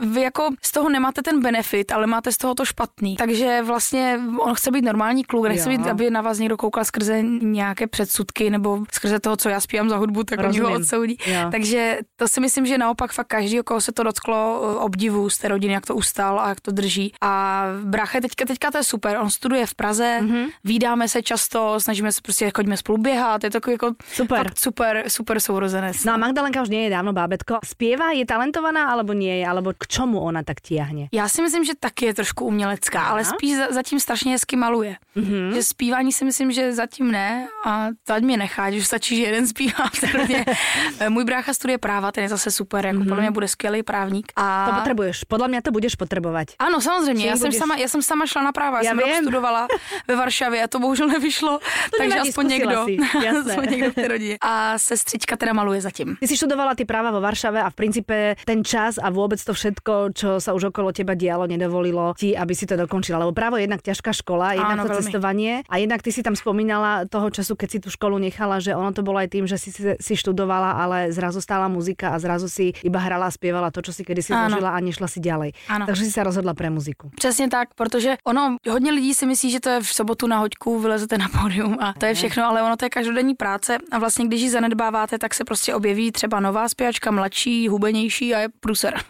vy 0.00 0.20
jako 0.20 0.48
z 0.62 0.72
toho 0.72 0.88
nemáte 0.88 1.22
ten 1.22 1.40
benefit, 1.42 1.92
ale 1.92 2.06
máte 2.06 2.32
z 2.32 2.36
toho 2.36 2.54
to 2.54 2.64
špatný. 2.64 3.16
Takže 3.16 3.62
vlastně 3.62 4.20
on 4.38 4.54
chce 4.54 4.70
být 4.70 4.84
normální 4.84 5.24
kluk, 5.24 5.46
nechce 5.46 5.68
být, 5.68 5.86
aby 5.86 6.10
na 6.10 6.20
vás 6.20 6.38
někdo 6.38 6.56
koukal 6.56 6.84
skrze 6.84 7.22
nějaké 7.22 7.86
předsudky 7.86 8.15
nebo 8.50 8.84
skrze 8.92 9.20
toho, 9.20 9.36
co 9.36 9.48
já 9.48 9.60
zpívám 9.60 9.88
za 9.88 9.96
hudbu, 9.96 10.24
tak 10.24 10.40
oni 10.48 10.58
ho 10.58 10.74
odsoudí. 10.74 11.18
Jo. 11.26 11.48
Takže 11.50 11.98
to 12.16 12.28
si 12.28 12.40
myslím, 12.40 12.66
že 12.66 12.78
naopak 12.78 13.12
fakt 13.12 13.26
každý, 13.26 13.58
koho 13.64 13.80
se 13.80 13.92
to 13.92 14.02
dotklo, 14.02 14.36
eh, 14.36 14.78
obdivu 14.78 15.30
z 15.30 15.38
té 15.38 15.48
rodiny, 15.48 15.72
jak 15.72 15.86
to 15.86 15.94
ustal 15.94 16.40
a 16.40 16.48
jak 16.48 16.60
to 16.60 16.70
drží. 16.70 17.12
A 17.22 17.64
brácha 17.84 18.20
teďka, 18.20 18.44
teďka 18.44 18.70
to 18.70 18.78
je 18.78 18.84
super, 18.84 19.16
on 19.16 19.30
studuje 19.30 19.66
v 19.66 19.74
Praze, 19.74 20.18
mm-hmm. 20.22 20.46
vídáme 20.64 21.08
se 21.08 21.22
často, 21.22 21.80
snažíme 21.80 22.12
se 22.12 22.20
prostě, 22.22 22.50
chodíme 22.56 22.76
spolu 22.76 22.98
běhat, 22.98 23.44
je 23.44 23.50
to 23.50 23.60
takový 23.60 23.74
jako 23.74 23.94
super, 24.12 24.50
super, 24.56 25.04
super 25.08 25.40
sourozenec. 25.40 26.04
No 26.04 26.12
a 26.12 26.16
Magdalenka 26.16 26.62
už 26.62 26.68
nie 26.68 26.84
je 26.84 26.90
dávno 26.90 27.12
bábetko. 27.12 27.58
Zpěvá, 27.64 28.10
je 28.12 28.26
talentovaná, 28.26 28.92
alebo 28.92 29.12
nie 29.12 29.38
je, 29.40 29.46
alebo 29.46 29.72
k 29.78 29.86
čemu 29.86 30.20
ona 30.20 30.42
tak 30.42 30.60
tiahne? 30.60 31.08
Já 31.12 31.28
si 31.28 31.42
myslím, 31.42 31.64
že 31.64 31.72
taky 31.80 32.06
je 32.06 32.14
trošku 32.14 32.44
umělecká, 32.44 33.02
ale 33.02 33.24
spíš 33.24 33.56
zatím 33.70 34.00
strašně 34.00 34.32
hezky 34.32 34.56
maluje. 34.56 34.96
Mm-hmm. 35.16 35.54
Že 35.54 35.62
zpívání 35.62 36.12
si 36.12 36.24
myslím, 36.24 36.52
že 36.52 36.72
zatím 36.72 37.12
ne 37.12 37.48
a 37.64 37.88
to 38.06 38.14
ať 38.14 38.22
mě 38.22 38.36
nechá, 38.36 38.70
už 38.70 38.86
stačí, 38.86 39.16
že 39.16 39.22
jeden 39.22 39.46
zpívá 39.48 39.90
Můj 41.08 41.24
brácha 41.24 41.54
studuje 41.54 41.78
práva, 41.78 42.12
ten 42.12 42.22
je 42.22 42.28
zase 42.28 42.50
super, 42.50 42.86
jako 42.86 42.98
mm-hmm. 42.98 43.08
podle 43.08 43.20
mě 43.20 43.30
bude 43.30 43.48
skvělý 43.48 43.82
právník. 43.82 44.32
A... 44.36 44.66
To 44.70 44.72
potřebuješ, 44.76 45.24
podle 45.24 45.48
mě 45.48 45.62
to 45.62 45.70
budeš 45.70 45.94
potřebovat. 45.94 46.48
Ano, 46.58 46.80
samozřejmě, 46.80 47.26
já 47.26 47.36
jsem, 47.36 47.52
sama, 47.52 47.76
já 47.76 47.88
jsem 47.88 48.02
sama 48.02 48.26
šla 48.26 48.42
na 48.42 48.52
práva, 48.52 48.78
já, 48.78 48.84
já 48.84 48.90
jsem 48.90 48.98
rok 48.98 49.14
studovala 49.22 49.68
ve 50.08 50.16
Varšavě 50.16 50.62
a 50.62 50.68
to 50.68 50.78
bohužel 50.78 51.08
nevyšlo, 51.08 51.58
to 51.90 51.96
takže 51.98 52.18
aspoň 52.18 52.48
někdo, 52.48 52.86
aspoň 53.50 53.70
někdo 53.70 53.90
v 53.90 53.94
té 53.94 54.08
rodině. 54.08 54.36
A 54.40 54.78
sestřička 54.78 55.36
teda 55.36 55.52
maluje 55.52 55.80
zatím. 55.80 56.16
Ty 56.20 56.28
si 56.28 56.36
študovala 56.36 56.74
ty 56.74 56.84
práva 56.84 57.10
vo 57.10 57.20
Varšave 57.20 57.62
a 57.62 57.70
v 57.70 57.74
principe 57.74 58.36
ten 58.44 58.64
čas 58.64 58.98
a 59.02 59.10
vůbec 59.10 59.44
to 59.44 59.52
všetko, 59.54 59.92
čo 60.14 60.40
sa 60.40 60.54
už 60.54 60.70
okolo 60.70 60.92
teba 60.92 61.18
dialo, 61.18 61.46
nedovolilo 61.46 62.14
ti, 62.14 62.36
aby 62.36 62.54
si 62.54 62.66
to 62.66 62.76
dokončila. 62.76 63.18
Lebo 63.18 63.32
právo 63.32 63.56
je 63.56 63.66
jednak 63.66 63.82
ťažká 63.82 64.12
škola, 64.12 64.54
jednak 64.54 64.78
Áno, 64.78 64.82
to 64.86 64.94
veľmi. 64.94 65.02
cestovanie 65.02 65.52
a 65.66 65.74
jednak 65.76 66.02
ty 66.02 66.10
si 66.12 66.22
tam 66.22 66.36
spomínala 66.36 67.08
toho 67.10 67.30
času, 67.30 67.56
keď 67.56 67.68
si 67.70 67.78
tu 67.82 67.88
školu 67.96 68.20
nechala, 68.20 68.60
že 68.60 68.76
ono 68.76 68.92
to 68.92 69.00
bolo 69.00 69.16
aj 69.16 69.28
tým, 69.32 69.48
že 69.48 69.56
si, 69.56 69.72
si 69.96 70.14
študovala, 70.14 70.76
ale 70.76 71.08
zrazu 71.12 71.40
stála 71.40 71.72
muzika 71.72 72.12
a 72.12 72.20
zrazu 72.20 72.48
si 72.52 72.76
iba 72.84 73.00
hrala 73.00 73.26
a 73.26 73.32
zpěvala 73.32 73.72
to, 73.72 73.82
co 73.82 73.92
si 73.92 74.04
kedy 74.04 74.22
si 74.22 74.32
zložila 74.36 74.76
a 74.76 74.78
nešla 74.80 75.08
si 75.08 75.20
ďalej. 75.20 75.52
Ano. 75.68 75.86
Takže 75.86 76.04
si 76.04 76.12
se 76.12 76.22
rozhodla 76.22 76.54
pre 76.54 76.70
muziku. 76.70 77.10
Přesně 77.16 77.48
tak, 77.48 77.74
protože 77.74 78.16
ono, 78.24 78.56
hodně 78.70 78.92
lidí 78.92 79.14
si 79.14 79.26
myslí, 79.26 79.50
že 79.50 79.60
to 79.60 79.68
je 79.68 79.80
v 79.80 79.88
sobotu 79.88 80.26
na 80.26 80.38
hoďku, 80.38 80.80
vylezete 80.80 81.18
na 81.18 81.28
pódium 81.28 81.76
a 81.80 81.94
to 81.98 82.06
je 82.06 82.14
všechno, 82.14 82.44
ale 82.44 82.62
ono 82.62 82.76
to 82.76 82.84
je 82.84 82.90
každodenní 82.90 83.34
práce 83.34 83.78
a 83.90 83.98
vlastně 83.98 84.26
když 84.26 84.40
ji 84.42 84.50
zanedbáváte, 84.50 85.18
tak 85.18 85.34
se 85.34 85.44
prostě 85.44 85.74
objeví 85.74 86.12
třeba 86.12 86.40
nová 86.40 86.68
zpěvačka, 86.68 87.10
mladší, 87.10 87.68
hubenější 87.68 88.34
a 88.34 88.38
je 88.38 88.48
pruser. 88.60 89.00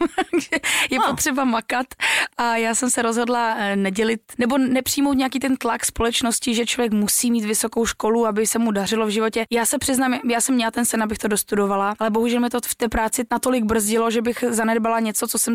je 0.90 0.98
no. 0.98 1.06
potřeba 1.10 1.44
makat 1.44 1.86
a 2.36 2.56
já 2.56 2.74
jsem 2.74 2.90
se 2.90 3.02
rozhodla 3.02 3.54
eh, 3.58 3.76
nedělit 3.76 4.20
nebo 4.38 4.58
nepřijmout 4.58 5.16
nějaký 5.16 5.38
ten 5.38 5.56
tlak 5.56 5.84
společnosti, 5.84 6.54
že 6.54 6.66
člověk 6.66 6.92
musí 6.92 7.30
mít 7.30 7.44
vysokou 7.44 7.86
školu, 7.86 8.26
aby 8.26 8.46
se 8.46 8.58
mu 8.58 8.70
dařilo 8.76 9.06
v 9.06 9.10
životě. 9.10 9.44
Já 9.50 9.66
se 9.66 9.78
přiznám, 9.78 10.20
já 10.30 10.40
jsem 10.40 10.54
měla 10.54 10.70
ten 10.70 10.84
sen, 10.84 11.02
abych 11.02 11.18
to 11.18 11.28
dostudovala, 11.28 11.94
ale 11.98 12.10
bohužel 12.10 12.40
mi 12.40 12.50
to 12.50 12.58
v 12.66 12.74
té 12.74 12.88
práci 12.88 13.24
natolik 13.30 13.64
brzdilo, 13.64 14.10
že 14.10 14.22
bych 14.22 14.44
zanedbala 14.50 15.00
něco, 15.00 15.28
co 15.28 15.38
jsem 15.38 15.54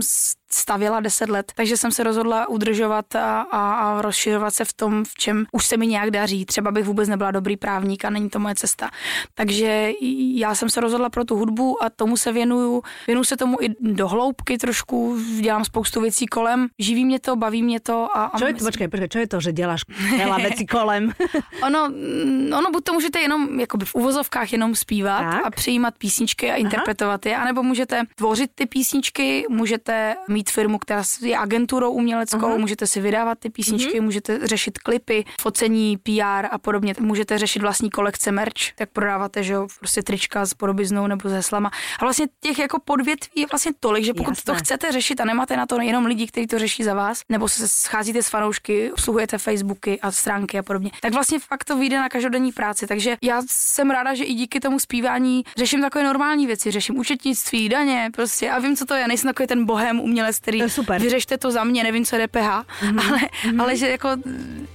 stavěla 0.54 1.00
10 1.00 1.30
let, 1.30 1.52
takže 1.56 1.78
jsem 1.78 1.92
se 1.92 2.04
rozhodla 2.04 2.50
udržovat 2.50 3.16
a, 3.16 3.42
a, 3.42 3.74
a 3.74 4.02
rozšiřovat 4.02 4.54
se 4.54 4.66
v 4.66 4.74
tom, 4.74 5.04
v 5.06 5.16
čem 5.16 5.46
už 5.52 5.66
se 5.66 5.78
mi 5.78 5.88
nějak 5.88 6.12
daří. 6.12 6.46
Třeba 6.46 6.72
bych 6.72 6.86
vůbec 6.86 7.10
nebyla 7.10 7.32
dobrý 7.32 7.58
právník 7.58 8.06
a 8.06 8.10
není 8.10 8.30
to 8.30 8.40
moje 8.40 8.56
cesta. 8.56 8.90
Takže 9.36 9.92
já 10.36 10.56
jsem 10.56 10.70
se 10.70 10.82
rozhodla 10.82 11.10
pro 11.10 11.26
tu 11.26 11.36
hudbu 11.36 11.84
a 11.84 11.90
tomu 11.90 12.18
se 12.18 12.32
věnuju. 12.32 12.82
Věnuju 13.08 13.24
se 13.24 13.38
tomu 13.38 13.58
i 13.62 13.70
do 13.80 14.08
hloubky 14.08 14.58
trošku, 14.58 15.18
dělám 15.42 15.66
spoustu 15.66 16.02
věcí 16.02 16.26
kolem, 16.26 16.68
živí 16.80 17.06
mě 17.06 17.20
to, 17.20 17.36
baví 17.36 17.64
mě 17.64 17.80
to. 17.80 18.18
A, 18.18 18.26
a 18.26 18.38
čo 18.38 18.46
je 18.46 18.54
to, 18.54 18.66
počkej, 18.66 18.88
počkej, 18.88 19.10
čo 19.10 19.20
je 19.20 19.28
to, 19.28 19.38
že 19.40 19.52
děláš 19.52 19.82
veľa 20.22 20.38
věcí 20.38 20.66
kolem? 20.66 21.12
ono, 21.68 21.90
mm, 21.90 22.54
ono 22.54 22.68
buď 22.72 22.84
to 22.84 22.94
můžete 22.94 23.20
jenom 23.20 23.60
jakoby 23.60 23.86
v 23.86 23.96
uvozovkách 23.96 24.52
jenom 24.52 24.76
zpívat 24.76 25.22
tak. 25.22 25.46
a 25.46 25.50
přijímat 25.50 25.94
písničky 25.98 26.52
a 26.52 26.56
interpretovat 26.56 27.26
Aha. 27.26 27.32
je, 27.32 27.38
anebo 27.42 27.64
můžete 27.64 28.04
tvořit 28.16 28.52
ty 28.56 28.66
písničky, 28.66 29.46
můžete 29.50 30.16
mít 30.28 30.41
firmu, 30.50 30.80
která 30.80 31.04
je 31.22 31.38
agenturou 31.38 31.92
uměleckou, 31.92 32.46
Aha. 32.46 32.58
můžete 32.58 32.88
si 32.88 33.02
vydávat 33.02 33.40
ty 33.40 33.50
písničky, 33.50 33.98
mhm. 33.98 34.06
můžete 34.06 34.48
řešit 34.48 34.80
klipy, 34.80 35.26
focení, 35.42 35.98
PR 35.98 36.46
a 36.52 36.58
podobně. 36.58 36.94
Můžete 37.00 37.38
řešit 37.38 37.62
vlastní 37.62 37.90
kolekce 37.90 38.32
merch, 38.32 38.74
tak 38.76 38.90
prodáváte, 38.90 39.44
že 39.44 39.54
jo, 39.54 39.68
prostě 39.80 40.04
trička 40.04 40.46
s 40.46 40.54
podobiznou 40.54 41.08
nebo 41.08 41.30
s 41.30 41.32
heslama. 41.32 41.72
A 42.00 42.06
vlastně 42.06 42.28
těch 42.40 42.60
jako 42.60 42.80
podvětví 42.86 43.42
je 43.42 43.48
vlastně 43.52 43.72
tolik, 43.80 44.06
že 44.06 44.14
pokud 44.14 44.30
Jasné. 44.30 44.54
to 44.54 44.60
chcete 44.60 44.92
řešit 44.92 45.22
a 45.22 45.26
nemáte 45.26 45.58
na 45.58 45.66
to 45.66 45.82
jenom 45.82 46.06
lidi, 46.06 46.28
kteří 46.28 46.48
to 46.48 46.60
řeší 46.60 46.84
za 46.84 46.94
vás, 46.94 47.22
nebo 47.30 47.48
se 47.48 47.68
scházíte 47.68 48.24
s 48.24 48.30
fanoušky, 48.30 48.92
obsluhujete 48.92 49.38
Facebooky 49.38 50.00
a 50.02 50.12
stránky 50.12 50.60
a 50.60 50.64
podobně, 50.64 50.92
tak 51.02 51.14
vlastně 51.14 51.40
fakt 51.40 51.64
to 51.64 51.78
vyjde 51.78 52.00
na 52.00 52.10
každodenní 52.10 52.52
práci. 52.52 52.88
Takže 52.88 53.18
já 53.22 53.42
jsem 53.48 53.92
ráda, 53.92 54.14
že 54.14 54.24
i 54.24 54.34
díky 54.34 54.60
tomu 54.60 54.80
zpívání 54.80 55.44
řeším 55.58 55.82
takové 55.82 56.04
normální 56.04 56.48
věci, 56.48 56.72
řeším 56.72 56.98
účetnictví, 56.98 57.70
daně, 57.70 58.10
prostě 58.14 58.52
a 58.52 58.60
vím, 58.60 58.76
co 58.76 58.86
to 58.86 58.94
je. 58.94 59.08
Nejsem 59.08 59.30
takový 59.30 59.48
ten 59.48 59.66
bohem 59.66 60.00
umělec, 60.00 60.31
který 60.40 60.60
to 60.62 60.70
super. 60.70 61.02
vyřešte 61.02 61.38
to 61.38 61.52
za 61.52 61.64
mě, 61.64 61.84
nevím, 61.84 62.06
co 62.06 62.16
je 62.16 62.28
DPH, 62.28 62.38
mm-hmm. 62.38 63.02
ale, 63.10 63.20
mm-hmm. 63.20 63.62
ale 63.62 63.78
že 63.78 63.90
jako 63.90 64.10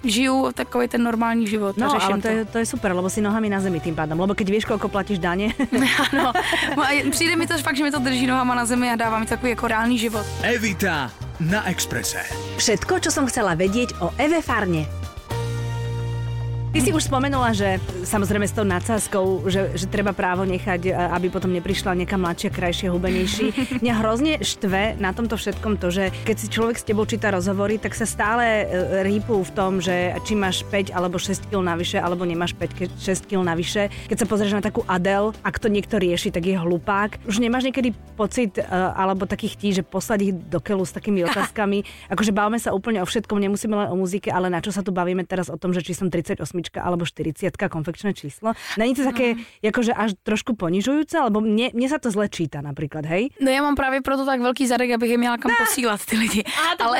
žiju 0.04 0.52
takový 0.54 0.88
ten 0.88 1.02
normální 1.02 1.46
život. 1.46 1.76
No, 1.76 1.94
a 1.94 1.98
ale 1.98 2.16
to, 2.16 2.22
to. 2.22 2.28
Je, 2.28 2.44
to 2.44 2.58
je 2.58 2.66
super, 2.66 2.92
lebo 2.92 3.10
si 3.10 3.20
nohami 3.20 3.48
na 3.48 3.60
zemi 3.60 3.80
tým 3.80 3.94
pádem, 3.94 4.20
lebo 4.20 4.34
keď 4.34 4.50
víš, 4.50 4.64
koľko 4.64 4.88
platíš 4.88 5.18
daně. 5.18 5.54
ano, 6.12 6.32
přijde 7.10 7.36
mi 7.36 7.46
to 7.46 7.58
fakt, 7.58 7.76
že 7.76 7.84
mi 7.84 7.90
to 7.90 7.98
drží 7.98 8.26
nohama 8.26 8.54
na 8.54 8.64
zemi 8.64 8.90
a 8.90 8.96
dává 8.96 9.18
mi 9.18 9.26
takový 9.26 9.50
jako 9.50 9.66
reálný 9.68 9.98
život. 9.98 10.26
Evita 10.42 11.10
na 11.40 11.68
Exprese. 11.68 12.24
Všetko, 12.56 13.04
čo 13.04 13.10
som 13.12 13.28
chcela 13.28 13.52
vedieť 13.52 14.00
o 14.00 14.08
Eve 14.16 14.40
Farne. 14.40 15.05
Ty 16.76 16.84
si 16.84 16.92
už 16.92 17.08
spomenula, 17.08 17.56
že 17.56 17.80
samozrejme 18.04 18.44
s 18.44 18.52
tou 18.52 18.60
nadsázkou, 18.60 19.48
že, 19.48 19.72
že 19.80 19.88
treba 19.88 20.12
právo 20.12 20.44
nechať, 20.44 20.92
aby 20.92 21.32
potom 21.32 21.48
neprišla 21.48 21.96
nejaká 21.96 22.20
mladšia, 22.20 22.52
krajšia, 22.52 22.92
hubenejší. 22.92 23.80
Mňa 23.80 23.94
hrozne 24.04 24.36
štve 24.44 25.00
na 25.00 25.16
tomto 25.16 25.40
všetkom 25.40 25.80
to, 25.80 25.88
že 25.88 26.12
keď 26.28 26.36
si 26.36 26.52
človek 26.52 26.76
s 26.76 26.84
tebou 26.84 27.08
číta 27.08 27.32
rozhovory, 27.32 27.80
tak 27.80 27.96
sa 27.96 28.04
stále 28.04 28.44
e, 28.44 28.64
rýpú 29.08 29.40
v 29.40 29.54
tom, 29.56 29.80
že 29.80 30.20
či 30.28 30.36
máš 30.36 30.68
5 30.68 30.92
alebo 30.92 31.16
6 31.16 31.48
kg 31.48 31.64
navyše, 31.64 31.96
alebo 31.96 32.28
nemáš 32.28 32.52
5 32.52 32.92
6 33.00 33.24
kg 33.24 33.40
navyše. 33.40 33.88
Keď 34.12 34.16
sa 34.20 34.28
pozrieš 34.28 34.52
na 34.52 34.60
takú 34.60 34.84
Adel, 34.84 35.32
ak 35.40 35.56
to 35.56 35.72
niekto 35.72 35.96
rieši, 35.96 36.28
tak 36.28 36.44
je 36.44 36.60
hlupák. 36.60 37.24
Už 37.24 37.40
nemáš 37.40 37.72
niekedy 37.72 37.96
pocit 38.20 38.60
e, 38.60 38.68
alebo 38.68 39.24
takých 39.24 39.54
tí, 39.56 39.72
že 39.72 39.80
poslať 39.80 40.18
ich 40.28 40.32
do 40.36 40.60
keľu 40.60 40.84
s 40.84 40.92
takými 40.92 41.24
otázkami. 41.32 41.88
Akože 42.12 42.36
bavíme 42.36 42.60
sa 42.60 42.76
úplne 42.76 43.00
o 43.00 43.08
všetkom, 43.08 43.40
nemusíme 43.40 43.72
len 43.72 43.88
o 43.88 43.96
muzike, 43.96 44.28
ale 44.28 44.52
na 44.52 44.60
čo 44.60 44.76
sa 44.76 44.84
tu 44.84 44.92
bavíme 44.92 45.24
teraz 45.24 45.48
o 45.48 45.56
tom, 45.56 45.72
že 45.72 45.80
či 45.80 45.96
som 45.96 46.12
38 46.12 46.65
alebo 46.74 47.06
40 47.06 47.56
konfekčné 47.70 48.14
číslo. 48.14 48.52
Není 48.78 48.94
to 48.94 49.04
také 49.04 49.34
mm. 49.34 49.40
jakože 49.62 49.92
až 49.92 50.10
trošku 50.22 50.56
ponižujúce, 50.56 51.18
alebo 51.18 51.40
mne, 51.40 51.70
mne 51.74 51.88
sa 51.88 51.98
to 51.98 52.10
zle 52.10 52.28
číta 52.28 52.60
například, 52.60 53.06
hej? 53.06 53.28
No 53.40 53.50
já 53.50 53.62
mám 53.62 53.74
právě 53.74 54.00
proto 54.00 54.26
tak 54.26 54.40
velký 54.40 54.66
zadek, 54.66 54.90
abych 54.90 55.10
je 55.10 55.18
měla 55.18 55.38
kam 55.38 55.50
no. 55.50 55.56
posílat 55.66 56.04
ty 56.04 56.16
lidi. 56.16 56.44
A, 56.44 56.84
ale 56.84 56.98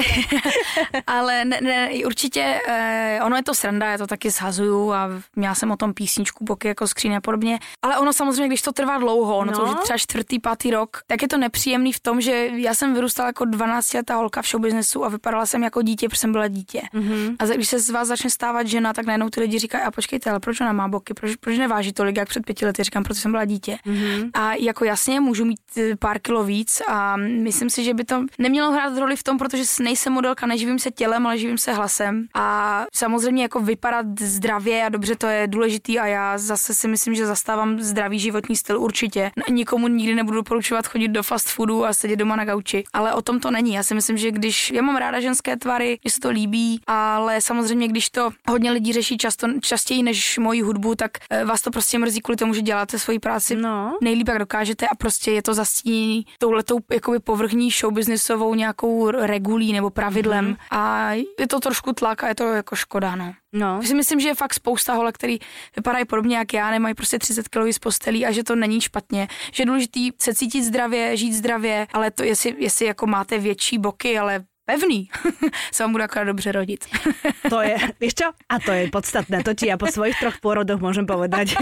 ale 1.06 1.44
ne, 1.44 1.58
ne, 1.62 1.90
určitě 2.06 2.61
eh, 2.68 3.20
ono 3.25 3.37
je 3.37 3.42
to 3.42 3.54
sranda, 3.54 3.90
já 3.90 3.99
to 3.99 4.06
taky 4.06 4.30
shazuju 4.30 4.92
a 4.92 5.11
měla 5.37 5.54
jsem 5.54 5.70
o 5.70 5.76
tom 5.76 5.94
písničku 5.94 6.44
boky 6.44 6.68
jako 6.68 6.88
skříň 6.88 7.14
a 7.14 7.20
podobně. 7.20 7.58
Ale 7.82 7.99
ono 7.99 8.12
samozřejmě, 8.12 8.46
když 8.46 8.62
to 8.62 8.73
trvá 8.73 8.99
dlouho, 8.99 9.37
ono 9.37 9.52
no. 9.52 9.58
to 9.58 9.64
už 9.64 9.70
je 9.70 9.76
třeba 9.76 9.99
čtvrtý, 9.99 10.38
pátý 10.38 10.70
rok, 10.70 11.00
tak 11.06 11.23
je 11.23 11.28
to 11.28 11.37
nepříjemný 11.37 11.92
v 11.92 12.00
tom, 12.00 12.20
že 12.20 12.49
já 12.54 12.75
jsem 12.75 12.94
vyrůstala 12.94 13.26
jako 13.26 13.44
12 13.44 13.94
letá 13.94 14.14
holka 14.16 14.42
v 14.42 14.46
showbiznesu 14.46 15.04
a 15.04 15.08
vypadala 15.08 15.46
jsem 15.46 15.62
jako 15.62 15.82
dítě, 15.82 16.08
protože 16.08 16.20
jsem 16.20 16.32
byla 16.32 16.49
dítě. 16.49 16.82
Mm-hmm. 16.94 17.37
A 17.38 17.44
když 17.46 17.68
se 17.68 17.78
z 17.78 17.90
vás 17.90 18.08
začne 18.08 18.30
stávat 18.30 18.66
žena, 18.66 18.92
tak 18.92 19.06
najednou 19.06 19.30
ty 19.30 19.40
lidi 19.40 19.56
říkají, 19.59 19.85
a 19.85 19.91
počkejte, 19.91 20.31
ale 20.31 20.41
proč 20.41 20.61
ona 20.61 20.73
má 20.73 20.89
boky, 20.89 21.15
proč, 21.15 21.37
proč 21.37 21.59
neváží 21.59 21.93
tolik, 21.93 22.17
jak 22.17 22.29
před 22.29 22.47
pěti 22.47 22.67
lety, 22.67 22.83
říkám, 22.83 23.03
protože 23.03 23.21
jsem 23.21 23.31
byla 23.31 23.45
dítě. 23.45 23.79
Mm-hmm. 23.87 24.31
A 24.35 24.55
jako 24.55 24.85
jasně, 24.85 25.21
můžu 25.21 25.45
mít 25.45 25.61
eh, 25.77 25.97
pár 25.97 26.19
kilo 26.19 26.45
víc 26.45 26.83
a 26.89 27.17
myslím 27.17 27.71
si, 27.71 27.85
že 27.85 27.95
by 27.95 28.05
to 28.05 28.25
nemělo 28.39 28.73
hrát 28.73 28.99
roli 28.99 29.17
v 29.17 29.23
tom, 29.23 29.39
protože 29.39 29.63
nejsem 29.81 30.13
modelka, 30.13 30.47
neživím 30.47 30.79
se 30.79 30.91
tělem, 30.91 31.27
ale 31.27 31.39
živím 31.39 31.59
se 31.59 31.73
hlasem. 31.73 32.27
A 32.35 32.85
samozřejmě 32.95 33.43
jako 33.43 33.61
vypadat 33.61 34.07
zdravě 34.21 34.85
a 34.85 34.89
dobře 34.89 35.17
to 35.17 35.27
je 35.27 35.47
důležitý 35.47 35.99
a 35.99 36.07
já 36.07 36.39
zase 36.39 36.75
si 36.75 36.89
myslím, 36.89 37.15
že 37.15 37.27
zastávám 37.27 37.81
zdravý 37.81 38.19
životní 38.19 38.57
styl 38.57 38.81
určitě. 38.81 39.31
Nikomu 39.51 39.89
nikdy 39.89 40.15
nebudu 40.15 40.37
doporučovat 40.37 40.87
chodit 40.87 41.09
do 41.09 41.23
fast 41.23 41.49
foodu 41.49 41.85
a 41.85 41.93
sedět 41.93 42.17
doma 42.17 42.37
na 42.37 42.45
gauči, 42.45 42.85
ale 42.93 43.15
o 43.15 43.23
tom 43.23 43.41
to 43.41 43.51
není. 43.51 43.75
Já 43.75 43.83
si 43.83 43.95
myslím, 43.95 44.17
že 44.17 44.31
když 44.31 44.71
já 44.71 44.83
mám 44.83 44.97
ráda 44.97 45.21
ženské 45.21 45.57
tvary, 45.57 45.99
že 46.05 46.11
se 46.11 46.21
to 46.21 46.31
líbí, 46.31 46.81
ale 46.87 47.41
samozřejmě, 47.41 47.89
když 47.89 48.11
to 48.11 48.31
hodně 48.49 48.71
lidí 48.71 48.93
řeší 48.93 49.17
často, 49.37 49.61
častěji 49.61 50.02
než 50.02 50.38
moji 50.38 50.61
hudbu, 50.61 50.95
tak 50.95 51.19
eh, 51.31 51.45
vás 51.45 51.62
to 51.62 51.71
prostě 51.71 51.99
mrzí 51.99 52.21
kvůli 52.21 52.37
tomu, 52.37 52.55
že 52.55 52.62
děláte 52.62 52.99
svoji 52.99 53.19
práci 53.19 53.57
no. 53.57 53.99
nejlíp, 54.02 54.28
jak 54.28 54.38
dokážete 54.38 54.87
a 54.87 54.95
prostě 54.95 55.31
je 55.31 55.43
to 55.43 55.55
zastínění 55.55 56.26
touhletou 56.38 56.78
jakoby 56.93 57.19
povrchní 57.19 57.71
showbiznisovou 57.71 58.55
nějakou 58.55 59.11
regulí 59.11 59.73
nebo 59.73 59.90
pravidlem 59.90 60.47
mm-hmm. 60.47 60.78
a 60.78 61.12
je 61.12 61.49
to 61.49 61.61
trošku 61.61 61.93
tlak 61.93 62.25
a 62.25 62.28
je 62.28 62.35
to 62.35 62.45
jako 62.45 62.76
škoda, 62.76 63.16
no. 63.16 63.35
No. 63.52 63.83
Si 63.83 63.95
myslím, 63.95 64.21
že 64.21 64.28
je 64.28 64.35
fakt 64.35 64.55
spousta 64.55 64.95
holek, 64.95 65.14
který 65.14 65.38
vypadají 65.76 66.05
podobně 66.05 66.37
jak 66.37 66.55
já, 66.55 66.71
nemají 66.71 66.95
prostě 66.95 67.19
30 67.19 67.49
kg 67.49 67.73
z 67.73 67.78
postelí 67.78 68.26
a 68.26 68.33
že 68.33 68.45
to 68.45 68.57
není 68.57 68.81
špatně. 68.81 69.28
Že 69.52 69.62
je 69.62 69.66
důležité 69.66 70.00
se 70.19 70.35
cítit 70.35 70.62
zdravě, 70.62 71.16
žít 71.16 71.33
zdravě, 71.33 71.87
ale 71.93 72.11
to 72.11 72.23
jestli, 72.23 72.55
jestli 72.59 72.87
jako 72.87 73.07
máte 73.07 73.38
větší 73.38 73.78
boky, 73.78 74.19
ale 74.19 74.45
pevný, 74.66 75.08
se 75.73 75.82
vám 75.82 75.92
bude 75.92 76.04
akorát 76.04 76.25
dobře 76.25 76.52
rodit. 76.52 76.85
to 77.50 77.61
je, 77.61 77.76
víš 78.00 78.14
čo? 78.14 78.25
A 78.49 78.58
to 78.58 78.73
je 78.73 78.90
podstatné, 78.90 79.42
to 79.42 79.54
ti 79.54 79.66
ja 79.66 79.78
po 79.78 79.87
svojich 79.87 80.18
troch 80.18 80.42
pôrodoch 80.42 80.82
môžem 80.82 81.06
povedať, 81.06 81.54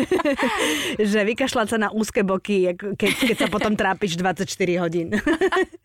že 1.13 1.21
vykašľať 1.25 1.67
sa 1.69 1.79
na 1.79 1.89
úzke 1.93 2.25
boky, 2.25 2.73
keď, 2.97 3.13
keď 3.33 3.37
sa 3.37 3.49
potom 3.53 3.77
trápiš 3.77 4.17
24 4.17 4.49
hodín. 4.81 5.13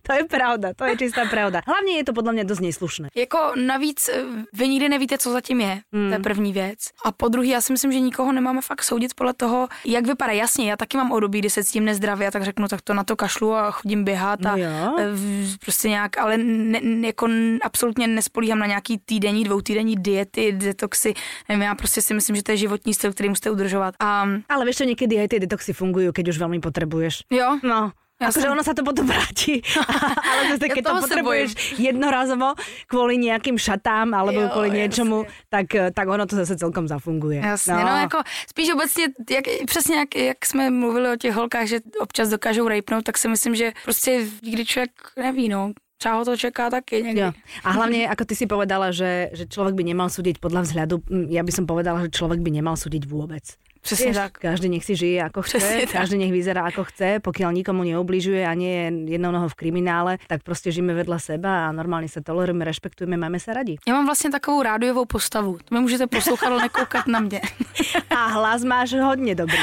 to 0.07 0.11
je 0.15 0.23
pravda, 0.23 0.73
to 0.73 0.87
je 0.87 0.95
čistá 0.97 1.27
pravda. 1.27 1.61
Hlavně 1.67 1.93
je 1.97 2.03
to 2.03 2.13
podle 2.13 2.33
mě 2.33 2.43
dost 2.43 2.59
neslušné. 2.59 3.09
Jako 3.15 3.39
navíc 3.55 4.09
eh, 4.09 4.23
vy 4.53 4.67
nikdy 4.67 4.89
nevíte, 4.89 5.17
co 5.17 5.31
zatím 5.31 5.61
je, 5.61 5.73
hmm. 5.91 6.07
to 6.07 6.13
je 6.13 6.19
hmm. 6.19 6.23
první 6.23 6.53
věc. 6.53 6.79
A 7.05 7.11
po 7.11 7.27
druhý, 7.27 7.49
já 7.49 7.61
si 7.61 7.71
myslím, 7.73 7.91
že 7.91 7.99
nikoho 7.99 8.31
nemáme 8.31 8.61
fakt 8.61 8.83
soudit 8.83 9.13
podle 9.13 9.33
toho, 9.33 9.67
jak 9.85 10.07
vypadá. 10.07 10.31
Jasně, 10.31 10.69
já 10.69 10.75
taky 10.77 10.97
mám 10.97 11.11
období, 11.11 11.39
kdy 11.39 11.49
se 11.49 11.63
cítím 11.63 11.85
nezdravě 11.85 12.27
a 12.27 12.31
tak 12.31 12.43
řeknu, 12.43 12.67
tak 12.67 12.81
to 12.81 12.93
na 12.93 13.03
to 13.03 13.15
kašlu 13.15 13.53
a 13.55 13.71
chodím 13.71 14.03
běhat 14.03 14.45
a 14.45 14.55
no 14.55 14.95
prostě 15.65 15.89
nějak, 15.89 16.17
ale 16.17 16.37
ne, 16.37 16.79
ne, 16.83 17.08
jako 17.09 17.27
absolutně 17.63 18.07
nespolíhám 18.07 18.59
na 18.59 18.65
nějaký 18.65 18.97
týdenní, 19.05 19.43
dvoutýdenní 19.43 19.95
diety, 19.95 20.51
detoxy. 20.51 21.13
Nevím, 21.49 21.61
já 21.61 21.75
prostě 21.75 22.01
si 22.01 22.13
myslím, 22.13 22.35
že 22.35 22.43
to 22.43 22.51
je 22.51 22.57
životní 22.57 22.93
styl, 22.93 23.13
který 23.13 23.29
musíte 23.29 23.51
udržovat. 23.51 23.95
A... 23.99 24.27
Ale 24.49 24.65
víš, 24.65 24.77
že 24.77 24.85
někdy 24.85 25.19
aj 25.19 25.27
ty 25.27 25.39
detoxy 25.39 25.73
fungují, 25.73 26.09
když 26.13 26.35
už 26.35 26.39
velmi 26.39 26.59
potřebuješ. 26.59 27.21
Jo? 27.31 27.59
No. 27.63 27.91
Akože 28.19 28.51
ono 28.51 28.59
sa 28.67 28.75
to 28.75 28.83
potom 28.83 29.07
vráti, 29.07 29.63
ale 30.29 30.51
zase, 30.51 30.67
keď 30.67 30.83
to 30.83 30.93
potrebuješ 31.07 31.49
jednorazovo 31.79 32.51
kvôli 32.91 33.15
nejakým 33.15 33.55
šatám 33.55 34.11
alebo 34.11 34.43
jo, 34.43 34.51
kvôli 34.51 34.75
niečomu, 34.75 35.23
tak, 35.47 35.71
tak 35.95 36.03
ono 36.03 36.27
to 36.27 36.35
zase 36.35 36.59
celkom 36.59 36.83
zafunguje. 36.83 37.39
Jasně, 37.39 37.73
no, 37.73 37.87
no 37.87 37.95
jako 37.95 38.19
spíš 38.49 38.69
obecně, 38.75 39.03
jak, 39.29 39.45
přesně 39.65 39.95
jak, 39.97 40.15
jak 40.15 40.45
jsme 40.45 40.69
mluvili 40.69 41.11
o 41.11 41.15
těch 41.15 41.33
holkách, 41.33 41.67
že 41.67 41.79
občas 41.99 42.29
dokážou 42.29 42.67
rejpnout, 42.67 43.03
tak 43.03 43.17
si 43.17 43.27
myslím, 43.27 43.55
že 43.55 43.71
prostě 43.83 44.27
nikdy 44.43 44.65
člověk 44.65 44.91
neví, 45.17 45.49
no, 45.49 45.71
Třeba 45.99 46.15
ho 46.15 46.25
to 46.25 46.37
čeká 46.37 46.69
taky 46.69 47.03
někdy. 47.03 47.21
Jo. 47.21 47.31
A 47.63 47.69
hlavně, 47.71 48.03
jako 48.03 48.25
ty 48.25 48.35
si 48.35 48.47
povedala, 48.47 48.91
že, 48.91 49.29
že 49.33 49.45
člověk 49.45 49.75
by 49.75 49.83
nemal 49.83 50.07
súdiť 50.07 50.39
podľa 50.39 50.61
vzhľadu, 50.63 50.95
ja 51.27 51.43
by 51.43 51.51
som 51.51 51.67
povedala, 51.67 52.07
že 52.07 52.15
člověk 52.15 52.39
by 52.39 52.51
nemal 52.55 52.79
súdiť 52.79 53.03
vůbec. 53.03 53.43
Přesně 53.81 54.13
tak. 54.13 54.37
Každý 54.37 54.69
nech 54.69 54.85
si 54.85 54.95
žije 54.95 55.23
ako 55.23 55.41
chce, 55.41 55.57
Přesně 55.57 55.85
každý 55.85 56.15
tak. 56.15 56.19
nech 56.19 56.31
vyzerá 56.31 56.61
ako 56.67 56.83
chce, 56.83 57.19
pokiaľ 57.23 57.51
nikomu 57.53 57.83
neubližuje 57.83 58.43
a 58.47 58.53
nie 58.53 58.73
je 58.75 58.87
jednou 59.15 59.31
nohou 59.31 59.47
v 59.47 59.55
kriminále, 59.55 60.17
tak 60.27 60.43
prostě 60.43 60.71
žijeme 60.71 60.93
vedle 60.93 61.19
seba 61.19 61.67
a 61.67 61.71
normálně 61.71 62.09
se 62.09 62.21
tolerujeme, 62.21 62.65
respektujeme, 62.65 63.17
máme 63.17 63.39
se 63.39 63.53
radi. 63.53 63.75
Já 63.87 63.93
mám 63.93 64.05
vlastně 64.05 64.29
takovou 64.31 64.61
rádiovou 64.61 65.05
postavu. 65.05 65.57
To 65.65 65.75
mi 65.75 65.81
můžete 65.81 66.07
poslouchat, 66.07 66.47
ale 66.47 66.61
nekoukat 66.61 67.07
na 67.07 67.19
mě. 67.19 67.41
A 68.09 68.25
hlas 68.27 68.63
máš 68.63 68.93
hodně 68.93 69.35
dobrý. 69.35 69.57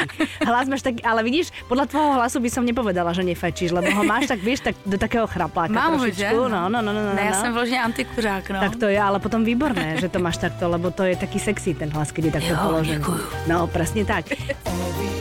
Hlas 0.45 0.67
máš 0.69 0.81
tak, 0.81 0.93
ale 1.03 1.23
vidíš, 1.23 1.51
podle 1.67 1.87
tvého 1.87 2.13
hlasu 2.13 2.39
by 2.39 2.49
som 2.49 2.65
nepovedala, 2.65 3.13
že 3.13 3.23
nefečíš, 3.23 3.71
lebo 3.71 3.91
ho 3.91 4.03
máš 4.03 4.27
tak, 4.27 4.39
víš, 4.41 4.59
tak 4.59 4.75
do 4.85 4.97
takého 4.97 5.27
chrapláka 5.27 5.73
Mám 5.73 5.99
trošičku. 5.99 6.19
Že? 6.19 6.33
No, 6.33 6.69
no, 6.69 6.81
no, 6.81 6.81
no, 6.81 6.93
no, 7.05 7.13
ne, 7.13 7.21
já 7.21 7.31
no. 7.31 7.41
jsem 7.41 7.53
vložně 7.53 7.81
antikuřák, 7.83 8.49
no. 8.49 8.59
Tak 8.59 8.75
to 8.75 8.85
je 8.85 9.01
ale 9.01 9.19
potom 9.19 9.45
výborné, 9.45 9.97
že 10.01 10.09
to 10.09 10.19
máš 10.19 10.37
takto, 10.37 10.69
lebo 10.69 10.91
to 10.91 11.03
je 11.03 11.15
taký 11.15 11.39
sexy 11.39 11.73
ten 11.73 11.89
hlas, 11.89 12.11
keď 12.11 12.25
je 12.25 12.31
takto 12.31 12.53
položený. 12.63 13.03
No, 13.47 13.67
přesně 13.67 14.05
tak. 14.07 15.16